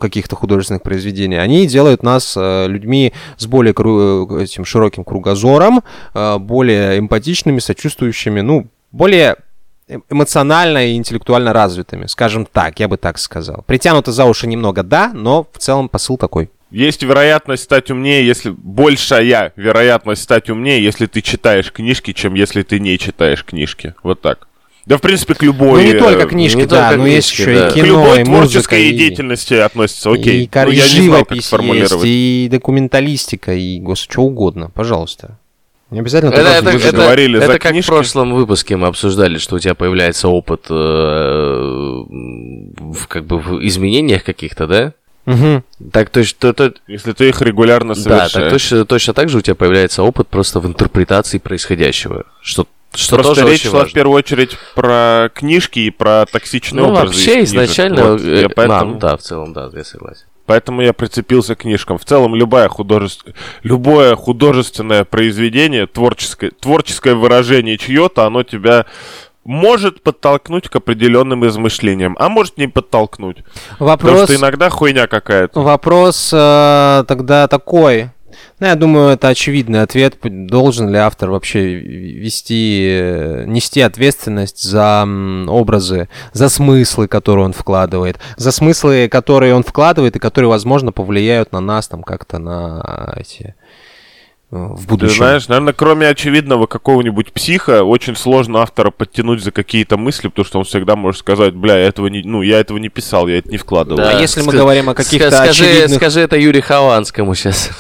[0.01, 5.83] каких-то художественных произведений, они делают нас э, людьми с более кру- этим широким кругозором,
[6.15, 9.37] э, более эмпатичными, сочувствующими, ну, более
[10.09, 13.63] эмоционально и интеллектуально развитыми, скажем так, я бы так сказал.
[13.67, 16.51] Притянуто за уши немного, да, но в целом посыл такой.
[16.75, 18.51] Есть вероятность стать умнее, если...
[18.51, 23.95] Большая вероятность стать умнее, если ты читаешь книжки, чем если ты не читаешь книжки.
[24.03, 24.49] Вот так.
[24.85, 25.85] Да, в принципе, к любой...
[25.85, 27.69] Ну, не только книжки, не да, но есть еще да.
[27.69, 28.93] и кино, К любой и творческой и...
[28.93, 30.47] деятельности относится, окей.
[30.47, 31.93] И, ну, я не знал, как сформулировать.
[31.93, 35.39] Есть, и документалистика, и, господи, что угодно, пожалуйста.
[35.93, 37.87] Не обязательно это, это, это, это, говорили это за как книжки.
[37.87, 43.65] в прошлом выпуске мы обсуждали, что у тебя появляется опыт э, в, как бы в
[43.65, 44.95] изменениях каких-то, да?
[45.27, 45.63] Угу.
[45.93, 46.75] Так точно, то, то...
[46.87, 48.33] если ты их регулярно совершаешь.
[48.33, 52.67] Да, так точно, точно так же у тебя появляется опыт просто в интерпретации происходящего, что
[52.97, 53.91] что Просто тоже речь шла важно.
[53.91, 57.07] в первую очередь про книжки и про токсичные ну, образы.
[57.07, 58.79] вообще изначально, вот, я поэтому...
[58.79, 60.27] а, ну, да, в целом, да, я согласен.
[60.47, 61.99] Поэтому я прицепился к книжкам.
[61.99, 63.25] В целом, любое, художеств...
[63.63, 68.85] любое художественное произведение, творческое, творческое выражение чье-то, оно тебя
[69.45, 73.39] может подтолкнуть к определенным измышлениям, а может не подтолкнуть.
[73.79, 74.13] Вопрос...
[74.13, 75.61] Потому что иногда хуйня какая-то.
[75.61, 78.11] Вопрос э, тогда такой.
[78.61, 80.17] Ну, я думаю, это очевидный ответ.
[80.23, 85.07] Должен ли автор вообще вести, э, нести ответственность за
[85.49, 91.53] образы, за смыслы, которые он вкладывает, за смыслы, которые он вкладывает и которые, возможно, повлияют
[91.53, 93.55] на нас там как-то на эти
[94.55, 95.13] в будущем.
[95.13, 100.45] Ты знаешь, наверное, кроме очевидного какого-нибудь психа, очень сложно автора подтянуть за какие-то мысли, потому
[100.45, 103.39] что он всегда может сказать, бля, я этого не, ну, я этого не писал, я
[103.39, 103.99] это не вкладывал.
[103.99, 105.97] Да, а если мы говорим о каких-то скажи, очевидных...
[105.97, 107.71] Скажи это Юрию Хованскому сейчас.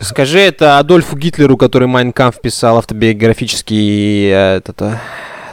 [0.00, 4.98] Скажи это Адольфу Гитлеру, который Майнкамп писал автобиографический э, этот, э,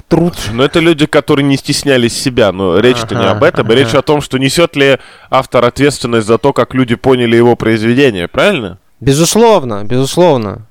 [0.09, 0.35] труд.
[0.51, 3.75] Но это люди, которые не стеснялись себя, но речь-то ага, не об этом, ага.
[3.75, 4.97] речь о том, что несет ли
[5.29, 8.79] автор ответственность за то, как люди поняли его произведение, правильно?
[8.99, 10.67] Безусловно, безусловно.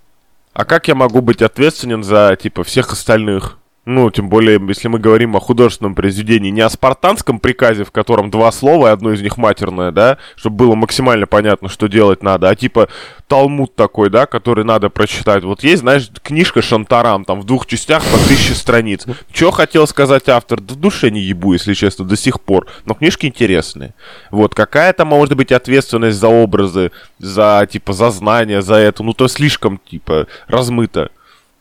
[0.52, 3.58] А как я могу быть ответственен за, типа, всех остальных?
[3.90, 8.30] Ну, тем более, если мы говорим о художественном произведении, не о спартанском приказе, в котором
[8.30, 12.50] два слова, и одно из них матерное, да, чтобы было максимально понятно, что делать надо,
[12.50, 12.90] а типа
[13.28, 15.42] Талмуд такой, да, который надо прочитать.
[15.42, 19.06] Вот есть, знаешь, книжка Шантарам, там в двух частях по тысяче страниц.
[19.32, 20.60] Что хотел сказать автор?
[20.60, 22.66] Да в душе не ебу, если честно, до сих пор.
[22.84, 23.94] Но книжки интересные.
[24.30, 29.28] Вот, какая-то может быть ответственность за образы, за, типа, за знания, за это, ну, то
[29.28, 31.10] слишком, типа, размыто.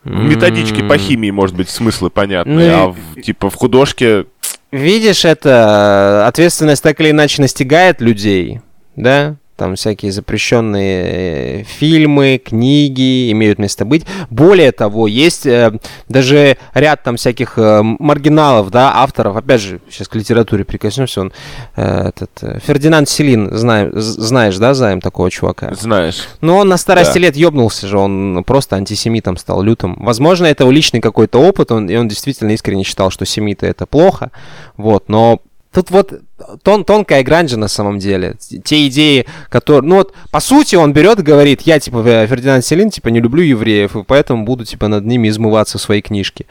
[0.08, 4.26] В методичке по химии, может быть, смыслы понятны, ну, а в, типа в художке...
[4.72, 8.62] Видишь, это ответственность так или иначе настигает людей,
[8.96, 9.36] да?
[9.58, 14.06] Там всякие запрещенные э, фильмы, книги имеют место быть.
[14.30, 19.36] Более того, есть э, даже ряд там всяких э, маргиналов, да, авторов.
[19.36, 21.22] Опять же, сейчас к литературе прикоснемся.
[21.22, 21.34] Он
[21.76, 22.32] этот
[22.66, 25.74] Фердинанд Селин, знаем, знаешь, да, знаем такого чувака.
[25.74, 26.28] Знаешь.
[26.42, 27.20] Но он на старости Да.
[27.22, 29.96] лет ёбнулся же, он просто антисемитом стал лютым.
[30.00, 33.86] Возможно, это его личный какой-то опыт, он, и он действительно искренне считал, что семиты это
[33.88, 34.32] плохо,
[34.76, 35.42] вот, но
[35.78, 36.22] тут вот
[36.64, 38.36] тон, тонкая грань же на самом деле.
[38.64, 39.88] Те идеи, которые...
[39.88, 43.44] Ну вот, по сути, он берет и говорит, я, типа, Фердинанд Селин, типа, не люблю
[43.44, 46.48] евреев, и поэтому буду, типа, над ними измываться в своей книжке.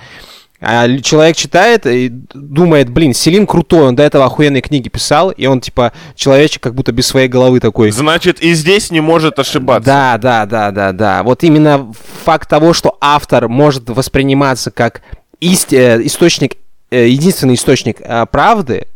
[0.61, 5.47] А человек читает и думает, блин, Селин крутой, он до этого охуенные книги писал, и
[5.47, 7.91] он, типа, человечек как будто без своей головы такой.
[7.91, 9.87] Значит, и здесь не может ошибаться.
[9.87, 11.23] Да, да, да, да, да.
[11.25, 11.93] Вот именно
[12.25, 15.03] факт того, что автор может восприниматься как
[15.41, 16.55] ист- э, источник,
[16.93, 18.87] э, единственный источник э, правды,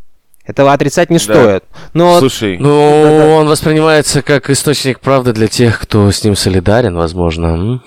[0.44, 1.22] этого отрицать не Да.
[1.22, 1.64] стоит.
[1.92, 7.82] Но Слушай, Ну, он воспринимается как источник правды для тех, кто с ним солидарен, возможно.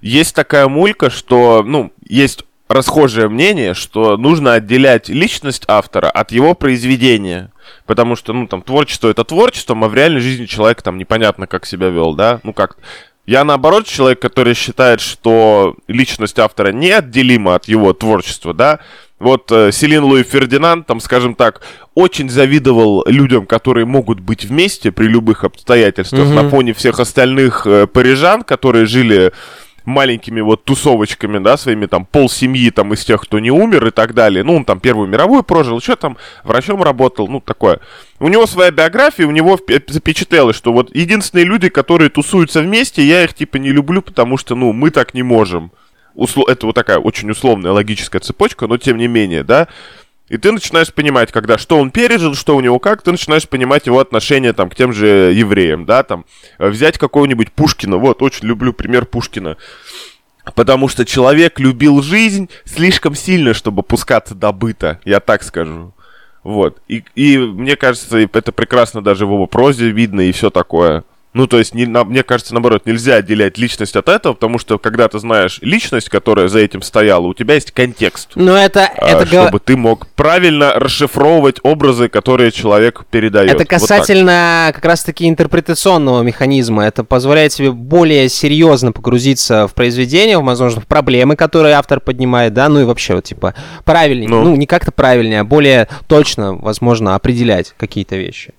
[0.00, 6.54] есть такая мулька, что, ну, есть расхожее мнение, что нужно отделять личность автора от его
[6.54, 7.50] произведения.
[7.86, 11.66] Потому что, ну, там, творчество это творчество, а в реальной жизни человек там непонятно, как
[11.66, 12.40] себя вел, да?
[12.44, 12.76] Ну, как
[13.26, 18.78] я, наоборот, человек, который считает, что личность автора неотделима от его творчества, да?
[19.20, 21.60] Вот э, Селин Луи Фердинанд, там, скажем так,
[21.94, 26.34] очень завидовал людям, которые могут быть вместе при любых обстоятельствах Мгм.
[26.34, 29.32] на фоне всех остальных э, парижан, которые жили
[29.84, 33.90] маленькими вот тусовочками, да, своими там пол семьи там из тех, кто не умер и
[33.90, 34.42] так далее.
[34.42, 37.80] Ну, он там Первую мировую прожил, еще там врачом работал, ну, такое.
[38.20, 43.24] У него своя биография, у него запечатлелось, что вот единственные люди, которые тусуются вместе, я
[43.24, 45.72] их типа не люблю, потому что, ну, мы так не можем.
[46.14, 49.68] Усло- Это вот такая очень условная логическая цепочка, но тем не менее, да.
[50.28, 53.86] И ты начинаешь понимать, когда что он пережил, что у него как, ты начинаешь понимать
[53.86, 56.24] его отношение там к тем же евреям, да, там.
[56.58, 59.56] Э, Взять какого-нибудь Пушкина, вот, очень люблю пример Пушкина.
[60.54, 65.94] Потому что человек любил жизнь слишком сильно, чтобы пускаться до быта, я так скажу.
[66.42, 66.80] Вот.
[66.88, 71.04] И, и мне кажется, это прекрасно даже в его прозе видно и все такое.
[71.32, 74.78] Ну, то есть, не, на- мне кажется, наоборот, нельзя отделять личность от этого, потому что,
[74.78, 78.30] когда ты знаешь личность, которая за этим стояла, у тебя есть контекст.
[78.34, 83.50] ну, это, а, это, чтобы ты мог правильно расшифровывать образы, которые человек передает.
[83.50, 83.80] это Вот так.
[83.80, 86.84] касательно как раз-таки интерпретационного механизма.
[86.84, 92.68] Это позволяет тебе более серьезно погрузиться в произведение, возможно, в проблемы, которые автор поднимает, да,
[92.68, 94.56] ну и вообще, вот, типа, правильнее, ну, Ну.
[94.56, 98.52] не как-то правильнее, а более точно, возможно, определять какие-то вещи.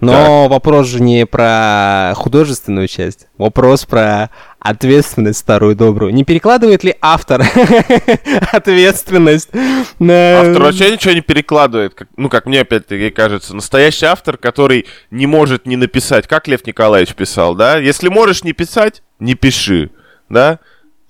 [0.00, 6.12] Но вопрос же не про художественную часть, вопрос про ответственность старую добрую.
[6.14, 7.42] Не перекладывает ли автор
[8.52, 9.50] ответственность
[9.98, 10.40] на...
[10.40, 11.94] Автор вообще ничего не перекладывает.
[11.94, 13.54] как- ну, как мне опять-таки кажется.
[13.54, 16.26] Настоящий автор, который не может не написать.
[16.26, 17.78] Как Лев Николаевич писал, да?
[17.78, 19.90] Если можешь не писать, не пиши,
[20.28, 20.58] да?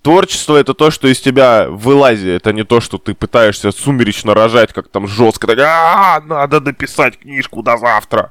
[0.02, 2.28] Творчество это то, что из тебя вылазит.
[2.28, 5.46] Это не то, что ты пытаешься сумеречно рожать, как там жестко.
[5.46, 8.30] Так, «А, надо дописать книжку до завтра.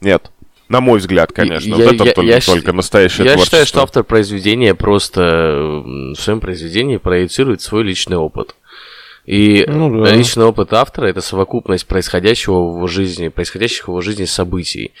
[0.00, 0.30] Нет.
[0.68, 1.68] На мой взгляд, конечно.
[1.68, 3.44] Я- вот это я- только, я только настоящее Я творчество.
[3.58, 8.54] считаю, что автор произведения просто в своем произведении проецирует свой личный опыт.
[9.26, 10.12] И Ну да.
[10.12, 14.92] личный опыт автора это совокупность происходящего в его жизни, происходящих в его жизни событий.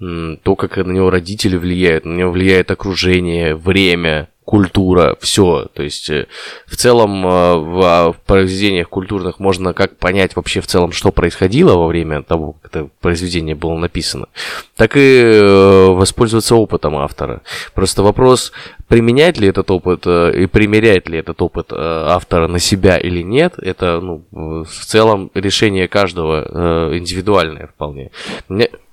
[0.00, 5.68] То, как на него родители влияют, на него влияет окружение, время, культура, все.
[5.74, 6.26] То есть э,
[6.66, 11.12] в целом э, в а, в произведениях культурных можно как понять вообще в целом, что
[11.12, 14.28] происходило во время того, как это произведение было написано,
[14.74, 17.42] так и э, воспользоваться опытом автора.
[17.74, 18.52] Просто вопрос,
[18.88, 24.00] применяет ли этот опыт и примеряет ли этот опыт автора на себя или нет, это
[24.00, 28.10] ну, в целом решение каждого индивидуальное вполне.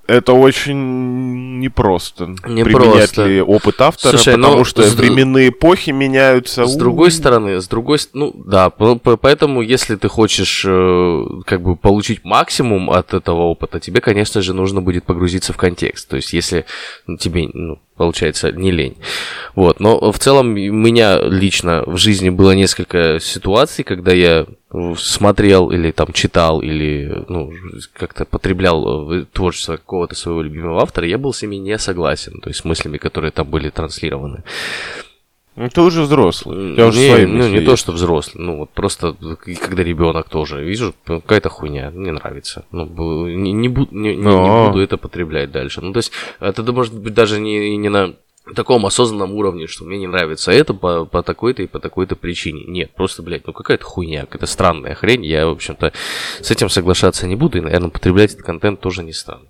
[0.07, 2.35] Это очень непросто.
[2.47, 2.79] Непросто.
[2.79, 6.65] Применять ли опыт автора, Слушай, потому ну, что с- временные эпохи меняются.
[6.65, 11.61] С другой стороны, с другой, ну да, по- по- поэтому если ты хочешь э, как
[11.61, 16.07] бы получить максимум от этого опыта, тебе, конечно же, нужно будет погрузиться в контекст.
[16.07, 16.65] То есть если
[17.07, 18.97] ну, тебе, ну, получается, не лень.
[19.55, 24.45] Вот, но в целом у меня лично в жизни было несколько ситуаций, когда я
[24.97, 27.51] смотрел или там читал или ну
[27.93, 32.49] как-то потреблял э, творчество какого-то своего любимого автора, я был с ними не согласен, то
[32.49, 34.43] есть с мыслями, которые там были транслированы.
[35.55, 36.71] Ну, ты уже взрослый.
[36.71, 37.83] У тебя уже Не, свои ну, не то, есть.
[37.83, 38.43] что взрослый.
[38.43, 39.15] Ну, вот просто,
[39.61, 42.65] когда ребенок тоже, вижу, какая-то хуйня, не нравится.
[42.71, 44.67] Ну, не, не, бу- не, не- не Но.
[44.67, 45.79] буду это потреблять дальше.
[45.81, 48.15] Ну, то есть, это да, может быть даже не, не на
[48.53, 52.63] таком осознанном уровне, что мне не нравится это по, по такой-то и по такой-то причине.
[52.65, 55.25] Нет, просто, блядь, ну какая-то хуйня, какая-то странная хрень.
[55.25, 55.93] Я, в общем-то,
[56.41, 59.47] с этим соглашаться не буду и, наверное, потреблять этот контент тоже не стану.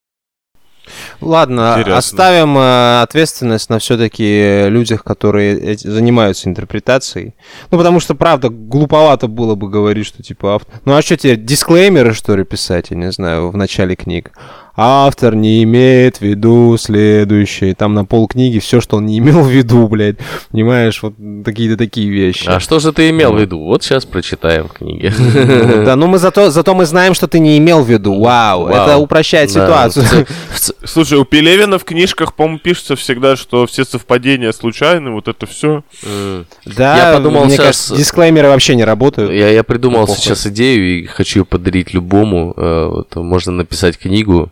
[1.21, 1.98] Ладно, Интересно.
[1.98, 7.34] оставим э, ответственность на все-таки людях, которые эти- занимаются интерпретацией.
[7.71, 10.56] Ну, потому что, правда, глуповато было бы говорить, что типа...
[10.56, 14.32] ав- Ну, а что тебе, дисклеймеры, что ли, писать, я не знаю, в начале книг?
[14.77, 17.75] Автор не имеет в виду следующее.
[17.75, 20.17] Там на полкниги все, что он не имел в виду, блядь.
[20.51, 21.13] Понимаешь, вот
[21.45, 22.47] какие-то такие вещи.
[22.47, 23.59] А что же ты имел в виду?
[23.59, 25.13] Вот сейчас прочитаем в книге.
[25.17, 28.19] Ну, Да, ну мы зато, зато мы знаем, что ты не имел в виду.
[28.19, 30.27] Вау, это упрощает Да, ситуацию.
[30.83, 35.83] Слушай, у Пелевина в книжках, по-моему, пишется всегда, что все совпадения случайны, вот это все.
[36.03, 36.45] М.
[36.65, 39.31] Да, Я подумал, мне сейчас- кажется, дисклеймеры вообще не работают.
[39.31, 40.19] Я, я придумал Неплохо.
[40.19, 42.53] сейчас идею и хочу ее подарить любому.
[42.57, 44.51] Э, вот, можно написать книгу,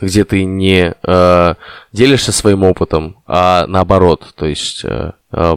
[0.00, 1.54] где ты не э,
[1.92, 4.32] делишься своим опытом, а наоборот.
[4.36, 5.56] То есть, э, э,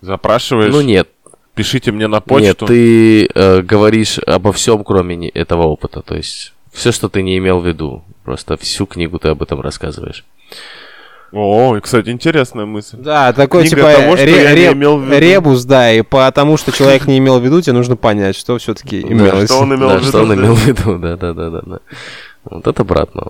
[0.00, 1.08] Запрашиваешь, ну нет,
[1.54, 2.66] пишите мне на нет, почту.
[2.66, 6.02] ты э, говоришь обо всем, кроме этого опыта.
[6.02, 8.04] То есть, все, что ты не имел в виду.
[8.24, 10.24] Просто всю книгу ты об этом рассказываешь.
[11.30, 12.96] О, и, кстати, интересная мысль.
[12.98, 15.18] Да, такой Книга типа того, что ре- я не ре- имел в виду.
[15.18, 19.02] ребус, да, и потому что человек не имел в виду, тебе нужно понять, что все-таки
[19.02, 19.44] Да, имелось.
[19.50, 20.08] что он имел да, в виду.
[20.08, 20.34] что он да.
[20.36, 21.78] имел в виду, да, да, да, да, да.
[22.44, 23.24] Вот это обратно.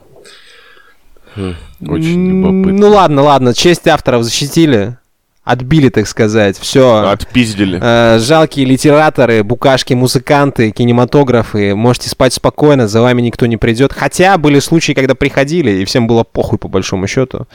[1.36, 2.86] Очень М, любопытно.
[2.88, 4.96] Ну ладно, ладно, честь авторов защитили,
[5.44, 7.08] отбили, так сказать, все.
[7.08, 7.78] Отпиздили.
[8.18, 13.92] жалкие литераторы, букашки, музыканты, кинематографы, можете спать спокойно, за вами никто не придет.
[13.92, 17.46] Хотя были случаи, когда приходили, и всем было похуй по большому счету.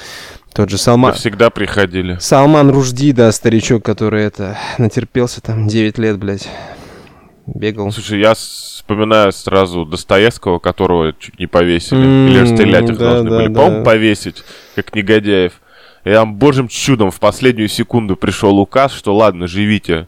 [0.53, 1.13] Тот же Салман.
[1.13, 2.17] Всегда приходили.
[2.21, 6.47] Салман Ружди, да, старичок, который это натерпелся там 9 лет, блядь.
[7.45, 7.91] Бегал.
[7.91, 11.99] Слушай, я вспоминаю сразу Достоевского, которого чуть не повесили.
[12.01, 13.47] М, Или расстрелять их да, должны да, были.
[13.47, 13.59] да.
[13.59, 14.43] По-моему, повесить,
[14.75, 15.53] как негодяев.
[16.05, 20.07] И там божьим чудом в последнюю секунду пришел указ, что ладно, живите,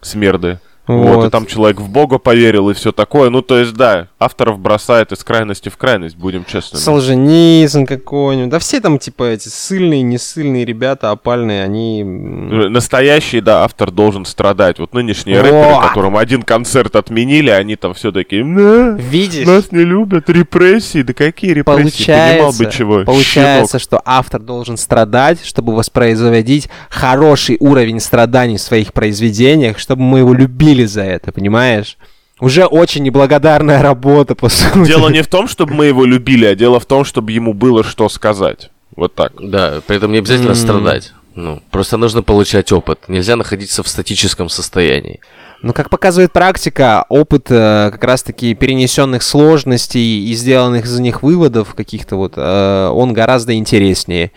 [0.00, 0.60] смерды.
[0.86, 1.16] Вот.
[1.16, 1.26] Вот.
[1.26, 3.30] и там человек в Бога поверил и все такое.
[3.30, 6.80] Ну, то есть, да, авторов бросает из крайности в крайность, будем честными.
[6.82, 8.50] Солженицын какой-нибудь.
[8.50, 12.02] Да все там, типа, эти сильные, не сильные ребята, опальные, они...
[12.02, 14.78] м, Настоящий, да, автор должен страдать.
[14.78, 15.42] Вот нынешние О!
[15.42, 19.46] рэперы, которым один концерт отменили, они там все такие, «Да, Видишь?
[19.46, 24.76] нас не любят, репрессии, да какие репрессии, понимал Получается, бы чего, получается, что автор должен
[24.76, 31.32] страдать, чтобы воспроизводить хороший уровень страданий в своих произведениях, чтобы мы его любили за это,
[31.32, 31.96] понимаешь?
[32.38, 34.86] Уже очень неблагодарная работа, по сути.
[34.86, 37.82] Дело не в том, чтобы мы его любили, а дело в том, чтобы ему было
[37.82, 38.70] что сказать.
[38.94, 39.32] Вот так.
[39.40, 40.54] Да, при этом не обязательно М.
[40.56, 41.12] страдать.
[41.34, 43.00] Ну, просто нужно получать опыт.
[43.08, 45.20] Нельзя находиться в статическом состоянии.
[45.62, 51.74] Но, как показывает практика, опыт э, как раз-таки перенесенных сложностей и сделанных из них выводов
[51.74, 54.32] каких-то вот, э, он гораздо интереснее.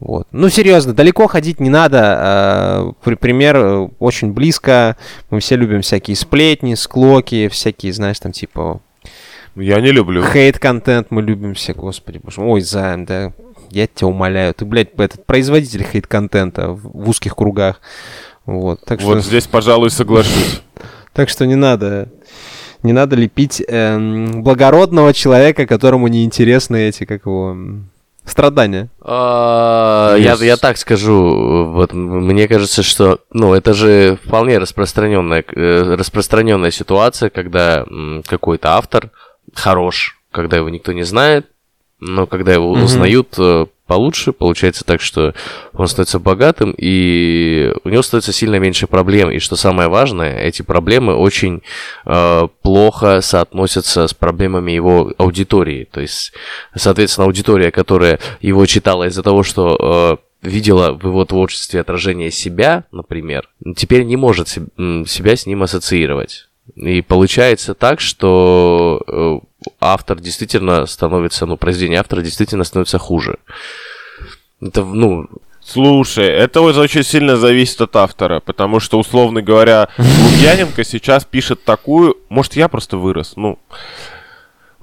[0.00, 0.26] Вот.
[0.32, 2.84] Ну, серьезно, далеко ходить не надо.
[2.88, 4.96] э, при- пример э, очень близко.
[5.30, 8.80] Мы все любим всякие сплетни, склоки, всякие, знаешь, там типа
[9.56, 10.22] Я не люблю.
[10.22, 12.40] хейт-контент мы любим все, господи боже.
[12.42, 13.32] Ой, Займ, да,
[13.70, 14.52] я тебя умоляю.
[14.52, 17.80] Ты, блядь, этот производитель хейт-контента в, узких кругах.
[18.46, 19.08] Вот, так что...
[19.10, 20.60] Вот здесь, пожалуй, соглашусь.
[21.14, 22.08] Так что не надо,
[22.82, 27.56] не надо лепить эм, благородного человека, которому не интересны эти, как его,
[28.24, 28.88] страдания.
[29.00, 30.44] А, Я, Yes.
[30.44, 37.30] я так скажу, вот мне кажется, что, ну, это же вполне распространенная, э, распространенная ситуация,
[37.30, 37.84] когда
[38.26, 39.10] какой-то автор
[39.54, 41.46] хорош, когда его никто не знает,
[42.00, 45.34] но когда его узнают э, получше, получается так, что
[45.72, 49.30] он становится богатым, и у него становится сильно меньше проблем.
[49.30, 51.62] И что самое важное, эти проблемы очень
[52.06, 55.88] э, плохо соотносятся с проблемами его аудитории.
[55.90, 56.32] То есть,
[56.74, 62.84] соответственно, аудитория, которая его читала из-за того, что э, видела в его творчестве отражение себя,
[62.92, 66.48] например, теперь не может себя с ним ассоциировать.
[66.76, 69.46] И получается так, что э,
[69.80, 73.38] автор действительно становится, ну, произведение автора действительно становится хуже.
[74.60, 75.28] Это, ну,
[75.66, 82.18] Слушай, это очень сильно зависит от автора, потому что, условно говоря, Лукьяненко сейчас пишет такую...
[82.28, 83.58] Может, я просто вырос, ну...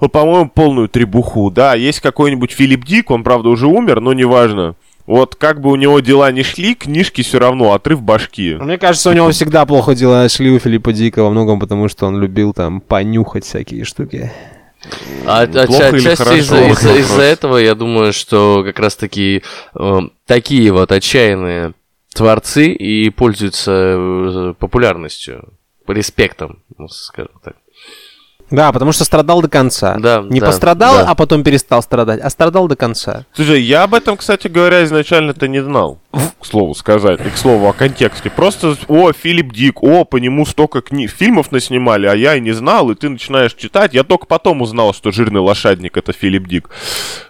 [0.00, 1.76] Ну, по-моему, полную требуху, да.
[1.76, 4.74] Есть какой-нибудь Филипп Дик, он, правда, уже умер, но неважно.
[5.06, 8.56] Вот как бы у него дела не шли, книжки все равно, отрыв башки.
[8.56, 12.06] Мне кажется, у него всегда плохо дела шли у Филиппа Дика во многом, потому что
[12.06, 14.32] он любил там понюхать всякие штуки.
[15.26, 16.36] А, Плохо отча- или хорошо?
[16.36, 16.84] из-за, вопрос.
[16.84, 19.42] из-за этого я думаю, что как раз таки
[19.78, 21.74] э, такие вот отчаянные
[22.14, 25.52] творцы и пользуются э, популярностью,
[25.86, 27.56] респектом, скажем так.
[28.52, 29.96] Да, потому что страдал до конца.
[29.98, 31.10] Да, Не да, пострадал, да.
[31.10, 33.24] а потом перестал страдать, а страдал до конца.
[33.32, 35.98] Слушай, я об этом, кстати говоря, изначально-то не знал.
[36.12, 38.28] К слову сказать, и к слову о контексте.
[38.30, 42.52] Просто, о, Филипп Дик, о, по нему столько книг, фильмов наснимали, а я и не
[42.52, 43.94] знал, и ты начинаешь читать.
[43.94, 46.68] Я только потом узнал, что «Жирный лошадник»— это Филипп Дик.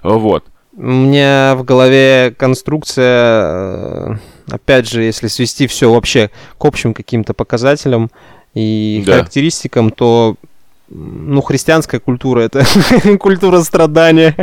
[0.03, 0.45] Вот.
[0.77, 4.17] У меня в голове конструкция, э,
[4.51, 8.11] опять же, если свести все вообще к общим каким-то показателям
[8.55, 9.13] и Да.
[9.19, 10.37] характеристикам, то
[10.95, 12.65] ну, христианская культура это
[13.19, 14.35] культура страдания.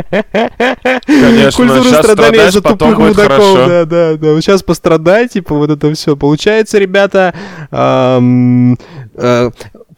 [1.06, 3.54] Конечно, культура страдания за тупых мудаков.
[3.54, 4.40] Да, да, да.
[4.40, 6.16] Сейчас пострадай, типа, вот это все.
[6.16, 7.34] Получается, ребята,
[7.70, 9.50] э,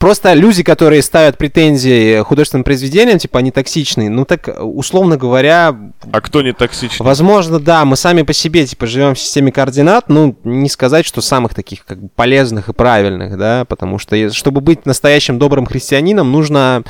[0.03, 4.11] просто люди, которые ставят претензии художественным произведениям, типа, они токсичные.
[4.11, 5.77] Ну, так, условно говоря,
[6.11, 7.07] А кто не токсичный?
[7.07, 11.21] Возможно, да, мы сами по себе, типа, живем в системе координат, ну, не сказать, что
[11.21, 16.33] самых таких, как бы, полезных и правильных, да, потому что, чтобы быть настоящим добрым христианином,
[16.33, 16.83] нужно,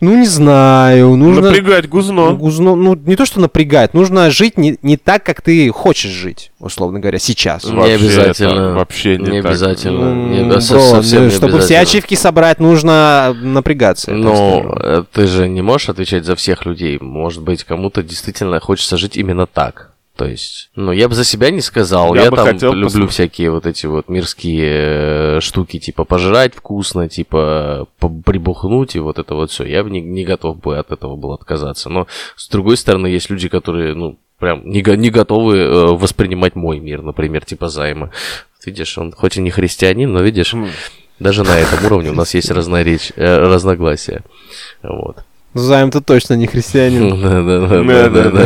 [0.00, 1.50] ну, не знаю, нужно...
[1.50, 2.30] Напрягать гузно.
[2.32, 6.52] Гузно- ну, не то, что напрягать, нужно жить не, не так, как ты хочешь жить,
[6.58, 7.64] условно говоря, сейчас.
[7.64, 8.48] Не Вообще обязательно.
[8.50, 9.50] это вообще не не так.
[9.50, 10.14] обязательно.
[10.14, 11.80] Не- бро, со- ну, совсем не чтобы все обязательно.
[11.80, 14.12] ачивки собрать, нужно напрягаться.
[14.12, 14.74] Но скажу.
[14.82, 16.98] э, ты же не можешь отвечать за всех людей.
[17.00, 19.89] Может быть, кому-то действительно хочется жить именно так.
[20.20, 22.14] То есть, ну, я бы за себя не сказал.
[22.14, 23.10] Я Я, бы там хотел люблю посмотреть.
[23.12, 27.88] всякие вот эти вот мирские э, штуки, типа пожрать вкусно, типа
[28.26, 29.64] прибухнуть и вот это вот все.
[29.64, 31.88] Я бы не, не готов бы от этого был отказаться.
[31.88, 32.06] Но,
[32.36, 37.00] с другой стороны, есть люди, которые, ну, прям не, не готовы э, воспринимать мой мир,
[37.00, 38.10] например, типа займа.
[38.66, 40.68] Видишь, он хоть и не христианин, но видишь, М.
[41.18, 44.22] даже на этом уровне у нас есть разноречь, э, разногласия.
[44.82, 45.24] Вот.
[45.54, 47.20] Займ, ты точно не христианин.
[47.86, 48.44] Да-да-да.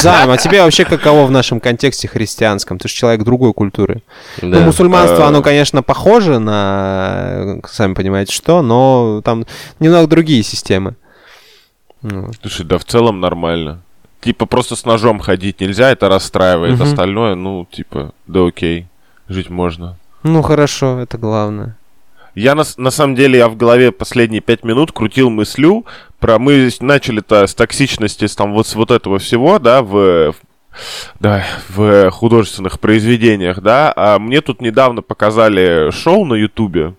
[0.00, 2.78] Займ, а тебе вообще каково в нашем контексте христианском?
[2.78, 4.02] Ты же человек другой культуры.
[4.40, 5.28] Ну, мусульманство, А.
[5.28, 9.44] оно, конечно, похоже на, сами понимаете, что, но там
[9.80, 10.94] немного другие системы.
[12.02, 13.82] Ну, Слушай, да в целом нормально.
[14.20, 16.80] Типа просто с ножом ходить нельзя, это расстраивает.
[16.80, 18.86] Остальное, ну, типа, да окей,
[19.28, 19.96] жить можно.
[20.22, 21.76] Ну, хорошо, это главное.
[22.38, 25.84] Я на, на самом деле, я в голове последние пять минут крутил мыслю
[26.20, 26.38] про...
[26.38, 30.36] Мы начали-то с токсичности, с, там, вот с вот этого всего, да, в, в-
[31.18, 36.94] да, в художественных произведениях, да, а мне тут недавно показали шоу на Ютубе,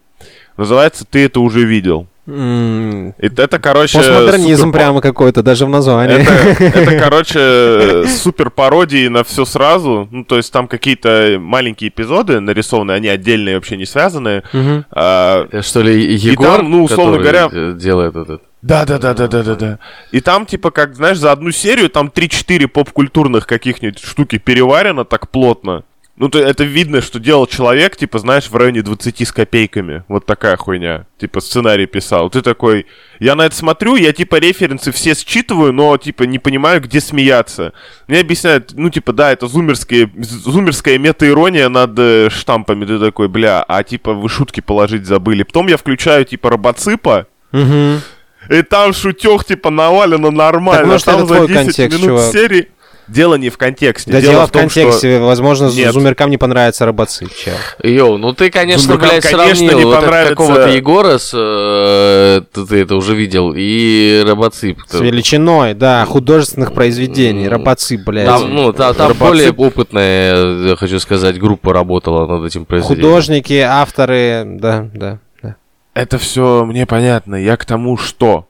[0.57, 2.08] называется «Ты это уже видел».
[2.29, 3.97] И это, короче...
[3.97, 6.17] Постмодернизм супер- прямо какой-то, даже в названии.
[6.17, 10.07] Это, это, короче, супер пародии на все сразу.
[10.11, 14.43] Ну, то есть там какие-то маленькие эпизоды нарисованы, они отдельные, вообще не связанные.
[14.53, 14.85] Мгм.
[14.91, 18.43] А, Э, Что ли, Егор, там, ну, условно говоря- э, делает этот...
[18.61, 19.79] Да, да, да, да, да, да, да.
[20.11, 25.29] И там, типа, как, знаешь, за одну серию там 3-4 поп-культурных каких-нибудь штуки переварено так
[25.29, 25.83] плотно.
[26.19, 30.03] Ну, то это видно, что делал человек, типа, знаешь, в районе 20 с копейками.
[30.09, 31.05] Вот такая хуйня.
[31.17, 32.29] Типа, сценарий писал.
[32.29, 32.87] Ты такой,
[33.19, 37.71] я на это смотрю, я, типа, референсы все считываю, но, типа, не понимаю, где смеяться.
[38.09, 42.85] Мне объясняют, ну, типа, да, это зумерские, зумерская мета-ирония над э, штампами.
[42.85, 45.43] Ты такой, бля, а, типа, вы шутки положить забыли.
[45.43, 48.01] Потом я включаю, типа, робоципа, Мгм.
[48.49, 50.81] и там шутех, типа, навалено нормально.
[50.81, 52.31] Так, может, там это за твой 10 контекст, минут чувак.
[52.33, 52.67] серии...
[53.09, 54.11] Дело не в контексте.
[54.11, 55.25] Да дело в том, контексте, что...
[55.25, 55.93] возможно, Нет.
[55.93, 57.53] зумеркам не понравится робоцip, чел.
[57.83, 61.31] Йоу, ну ты, конечно, Зумеркам, блядь, конечно, сравнил не вот понравится- какого-то Егора с...
[61.33, 64.79] э, ты, ты это уже видел, и Робоцип.
[64.87, 68.27] С величиной, да, художественных произведений, робоцip, блядь.
[68.27, 69.27] Там, ну, там, там Робоцип.
[69.27, 73.09] более опытная, я хочу сказать, группа работала над этим произведением.
[73.09, 75.55] Художники, авторы, да, да, да.
[75.95, 77.35] Это все мне понятно.
[77.35, 78.45] Я к тому, что...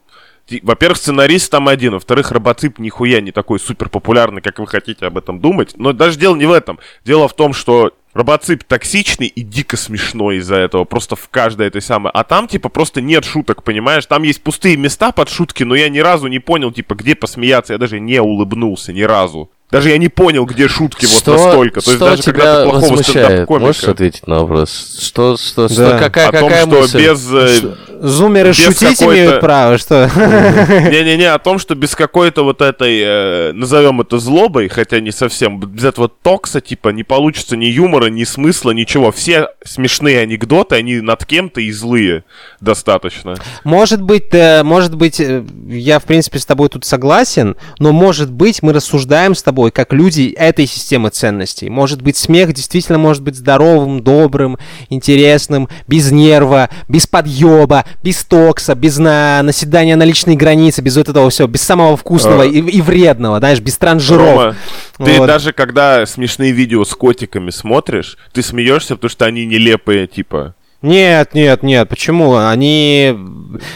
[0.62, 5.16] Во-первых, сценарист там один, во-вторых, робоцип нихуя не такой супер популярный, как вы хотите об
[5.18, 5.74] этом думать.
[5.76, 6.78] Но даже дело не в этом.
[7.04, 11.82] Дело в том, что робоцип токсичный и дико смешной из-за этого, просто в каждой этой
[11.82, 12.10] самой.
[12.12, 14.06] А там, типа, просто нет шуток, понимаешь?
[14.06, 17.72] Там есть пустые места под шутки, но я ни разу не понял, типа, где посмеяться.
[17.72, 19.50] Я даже не улыбнулся ни разу.
[19.70, 21.80] Даже я не понял, где шутки вот настолько.
[21.80, 23.48] То есть что даже когда ты плохого возмущает?
[23.48, 24.98] Можешь ответить на вопрос?
[25.00, 25.74] Что, что, Да.
[25.74, 27.02] что, какая, О том, какая что мысль?
[27.06, 27.32] без...
[27.32, 30.10] э, Зумеры Без шутить имеют право, что?
[30.16, 35.60] Не-не-не, о том, что без какой-то вот этой, э, назовем это злобой, хотя не совсем,
[35.60, 39.12] без этого токса, типа, не получится ни юмора, ни смысла, ничего.
[39.12, 42.24] Все смешные анекдоты, они над кем-то и злые
[42.60, 43.34] достаточно.
[43.64, 45.20] Может быть, э, может быть,
[45.68, 49.92] я в принципе с тобой тут согласен, но может быть мы рассуждаем с тобой как
[49.92, 51.68] люди этой системы ценностей.
[51.68, 54.58] Может быть, смех действительно может быть здоровым, добрым,
[54.88, 59.42] интересным, без нерва, без подъеба, без токса, без на...
[59.42, 62.46] наседания на личные границы, без вот этого всего, без самого вкусного А.
[62.46, 64.26] и, и вредного, знаешь, без транжиров.
[64.26, 64.56] Рома,
[64.96, 65.26] ты Вот.
[65.26, 70.54] даже когда смешные видео с котиками смотришь, ты смеешься, потому что они нелепые, типа.
[70.82, 72.36] Нет, нет, нет, почему?
[72.36, 73.14] Они...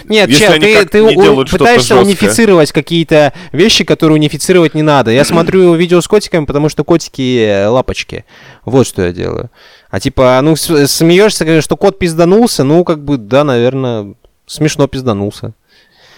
[0.08, 4.82] Нет, Если чел, они ты, ты не у- пытаешься унифицировать какие-то вещи, которые унифицировать не
[4.82, 5.10] надо.
[5.10, 8.24] Я смотрю видео с котиками, потому что котики лапочки.
[8.64, 9.50] Вот что я делаю.
[9.90, 14.14] А типа, ну, смеешься, что кот пизданулся, ну, как бы, да, наверное,
[14.46, 15.52] смешно пизданулся.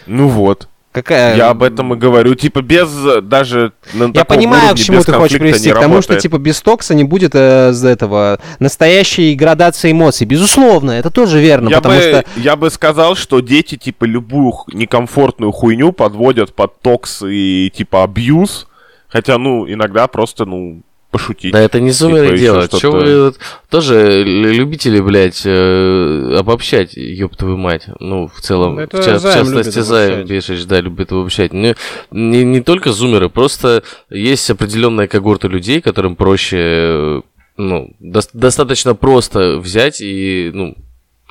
[0.06, 0.68] Ну вот.
[0.96, 1.36] Какая...
[1.36, 2.34] Я об этом и говорю.
[2.34, 5.70] Типа без э, даже на Я понимаю, уровне к чему ты хочешь привести.
[5.70, 10.26] К тому, что типа без токса не будет э, из этого настоящей градации эмоций.
[10.26, 14.54] Безусловно, это тоже верно, я, потому бы, что я бы сказал, что дети, типа, любую
[14.72, 18.66] некомфортную хуйню подводят под токс и, типа, абьюз.
[19.08, 20.80] Хотя, ну, иногда просто, ну,
[21.10, 21.52] пошутить.
[21.52, 22.74] Да это не зумеры Типа, делают.
[22.74, 23.38] Что вы вот
[23.70, 27.86] тоже любители, блядь, э, обобщать, ёб твою мать.
[28.00, 30.26] Ну, в целом, Ну, в, это ча- в Займ любит частности, Займ.
[30.26, 31.52] Бешич, да, любит обобщать.
[31.52, 31.74] Не,
[32.10, 37.20] не, не только зумеры, просто есть определенная когорта людей, которым проще, э,
[37.56, 40.76] ну, дос- достаточно просто взять и, ну,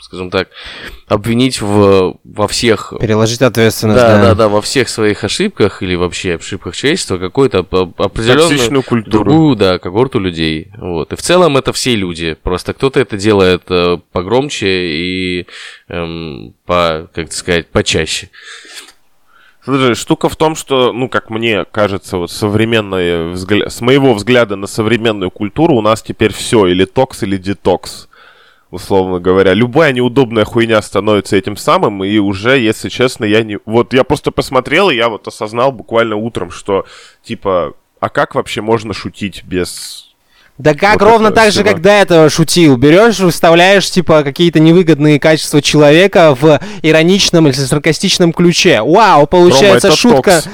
[0.01, 0.49] скажем так,
[1.07, 3.99] обвинить в, во всех переложить ответственность.
[3.99, 4.21] да, да.
[4.21, 9.23] да, да, во всех своих ошибках или вообще ошибках человечества какой-то оп- определенную Токсичную культуру.
[9.23, 10.71] другую, да, когорту людей.
[10.77, 11.13] Вот.
[11.13, 12.35] И в целом это все люди.
[12.43, 15.47] Просто кто-то это делает э, погромче и
[15.87, 18.29] эм, по, как сказать, почаще.
[19.63, 23.67] Слушай, штука в том, что, ну, как мне кажется, вот современная взгля...
[23.67, 28.07] с моего взгляда на современную культуру у нас теперь все или токс, или детокс.
[28.71, 33.59] Условно говоря, любая неудобная хуйня становится этим самым, и уже, если честно, я не...
[33.65, 36.85] Вот я просто посмотрел, и я вот осознал буквально утром, что,
[37.23, 40.09] типа, а как вообще можно шутить без...
[40.57, 41.69] Да как Вот ровно так же, всего.
[41.69, 42.77] как до этого шутил.
[42.77, 48.81] Берешь, выставляешь, типа, какие-то невыгодные качества человека в ироничном или саркастичном ключе.
[48.81, 50.31] Вау, получается Рома, шутка.
[50.41, 50.49] токс.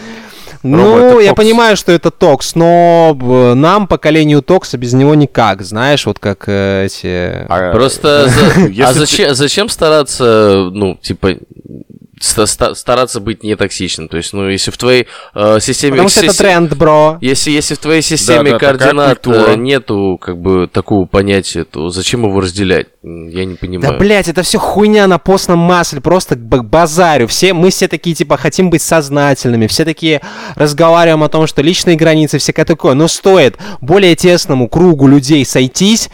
[0.63, 6.05] Ну, я понимаю, что это токс, но э, нам, поколению токса, без него никак, знаешь,
[6.05, 7.45] вот как э, эти...
[7.49, 8.29] а, Просто
[8.69, 11.35] Если а зачем, зачем стараться, ну, типа,
[12.21, 14.07] стараться быть нетоксичным?
[14.07, 15.91] То есть, ну, если в твоей э, системе...
[15.93, 17.17] Потому что это тренд, бро.
[17.21, 21.89] Если, если в твоей системе Да, да, координат э, нету как бы такого понятия, то
[21.89, 22.87] зачем его разделять?
[23.03, 23.97] Я не Да, понимаю.
[23.99, 27.27] блядь, это все хуйня на постном масле, просто б- базарю.
[27.27, 30.21] Все, мы все такие, типа, хотим быть сознательными, все такие
[30.55, 32.93] разговариваем о том, что личные границы, всякое такое.
[32.93, 36.09] Но стоит более тесному кругу людей сойтись,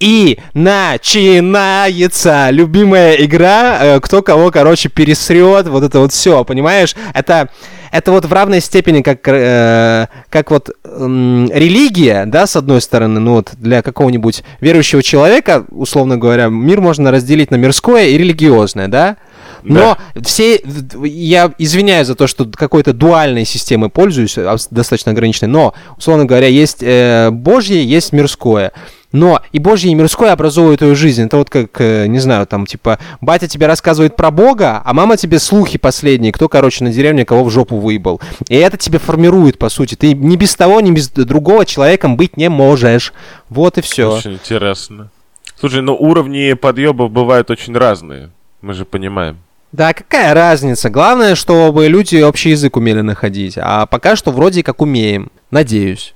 [0.00, 6.94] и начинается любимая игра, э, кто кого, короче, пересрет, вот это вот все, понимаешь?
[7.14, 7.48] Это,
[7.92, 13.20] это вот в равной степени, как, э, как вот м, религия, да, с одной стороны,
[13.20, 18.88] ну вот для какого-нибудь верующего человека, условно говоря, мир можно разделить на мирское и религиозное,
[18.88, 19.16] да?
[19.62, 20.60] Но все,
[21.02, 26.46] я извиняюсь за то, что какой-то дуальной системой пользуюсь, а, достаточно ограниченной, но, условно говоря,
[26.46, 28.72] есть э, Божье, есть мирское.
[29.10, 31.24] Но и Божье, и мирское образовывают твою жизнь.
[31.24, 35.16] Это вот как, э, не знаю, там, типа, батя тебе рассказывает про Бога, а мама
[35.16, 38.20] тебе слухи последние, кто, короче, на деревне кого в жопу выебал.
[38.48, 39.94] И это тебе формирует, по сути.
[39.94, 43.12] Ты ни без того, ни без другого человеком быть не можешь.
[43.48, 44.16] Вот и все.
[44.16, 45.10] Очень интересно.
[45.58, 48.30] Слушай, ну уровни подъебов бывают очень разные.
[48.60, 49.38] Мы же понимаем.
[49.72, 50.88] Да, какая разница?
[50.88, 53.58] Главное, чтобы люди общий язык умели находить.
[53.58, 55.30] А пока что вроде как умеем.
[55.50, 56.14] Надеюсь.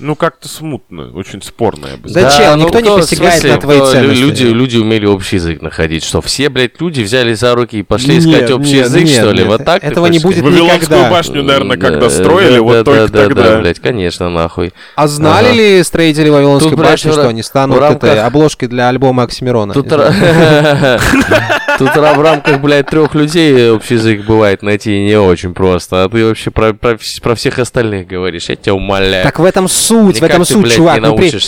[0.00, 2.38] Ну, как-то смутно, очень спорно, я бы Да сказал.
[2.38, 4.20] чел, ну никто не кто, в посягает смысле, на твои ценности.
[4.22, 6.04] Люди, люди умели общий язык находить.
[6.04, 9.14] Что, все, блядь, люди взяли за руки и пошли искать Нет, общий нет, язык, нет,
[9.16, 9.38] что ли?
[9.40, 10.42] нет, Вот так этого не будет?
[10.44, 11.10] Вавилонскую никогда.
[11.10, 13.42] башню, наверное, когда Да, строили, да, вот да, только да, тогда.
[13.42, 14.72] Да, блядь, конечно, нахуй.
[14.94, 15.56] А знали Ага.
[15.56, 19.24] ли строители Вавилонской Тут, блядь, башни, в что они станут рамках- этой обложкой для альбома
[19.24, 19.74] Оксимирона?
[19.74, 19.90] Тут, Не
[22.16, 26.04] в рамках, блядь, трех людей общий язык бывает найти не очень просто.
[26.04, 28.48] А ты вообще про, про, вс- про всех остальных говоришь.
[28.48, 29.24] Я тебя умоляю.
[29.24, 31.00] Так в этом суть, в Никак этом ты, суть, блядь, чувак.
[31.02, 31.40] не Мы при-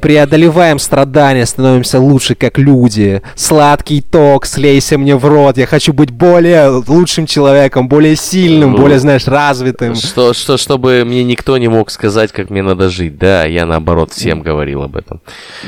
[0.00, 3.22] преодолеваем страдания, становимся лучше как люди.
[3.34, 5.56] Сладкий ток, слейся мне в рот.
[5.58, 9.94] Я хочу быть более лучшим человеком, более сильным, Ну, более, знаешь, развитым.
[9.94, 13.18] Что, что, чтобы мне никто не мог сказать, как мне надо жить.
[13.18, 15.20] Да, я наоборот всем говорил об этом.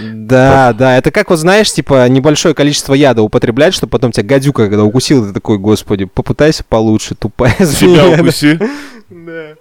[0.02, 4.64] Да, да, это как вот, знаешь, типа, небольшое количество яда употреблять, чтобы потом тебя гадюка,
[4.68, 8.20] когда укусил, ты такой, господи, попытайся получше, тупая Себя змея».
[8.20, 8.58] укуси.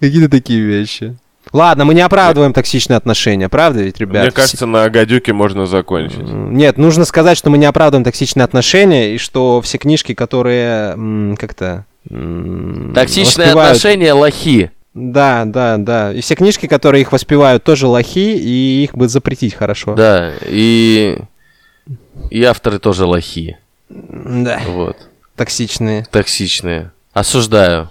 [0.00, 1.16] Какие-то такие вещи.
[1.52, 4.22] Ладно, мы не оправдываем токсичные отношения, правда ведь, ребят?
[4.24, 6.22] Мне кажется, на гадюке можно закончить.
[6.22, 11.84] Нет, нужно сказать, что мы не оправдываем токсичные отношения, и что все книжки, которые как-то...
[12.08, 14.70] Токсичные воспевают- отношения лохи.
[14.94, 16.12] Да, да, да.
[16.12, 19.94] И все книжки, которые их воспевают, тоже лохи, и их бы запретить хорошо.
[19.94, 21.18] Да, и...
[22.30, 23.58] И авторы тоже лохи.
[23.88, 24.60] Да.
[24.68, 24.96] Вот.
[25.36, 26.06] Токсичные.
[26.10, 26.92] Токсичные.
[27.12, 27.90] Осуждаю.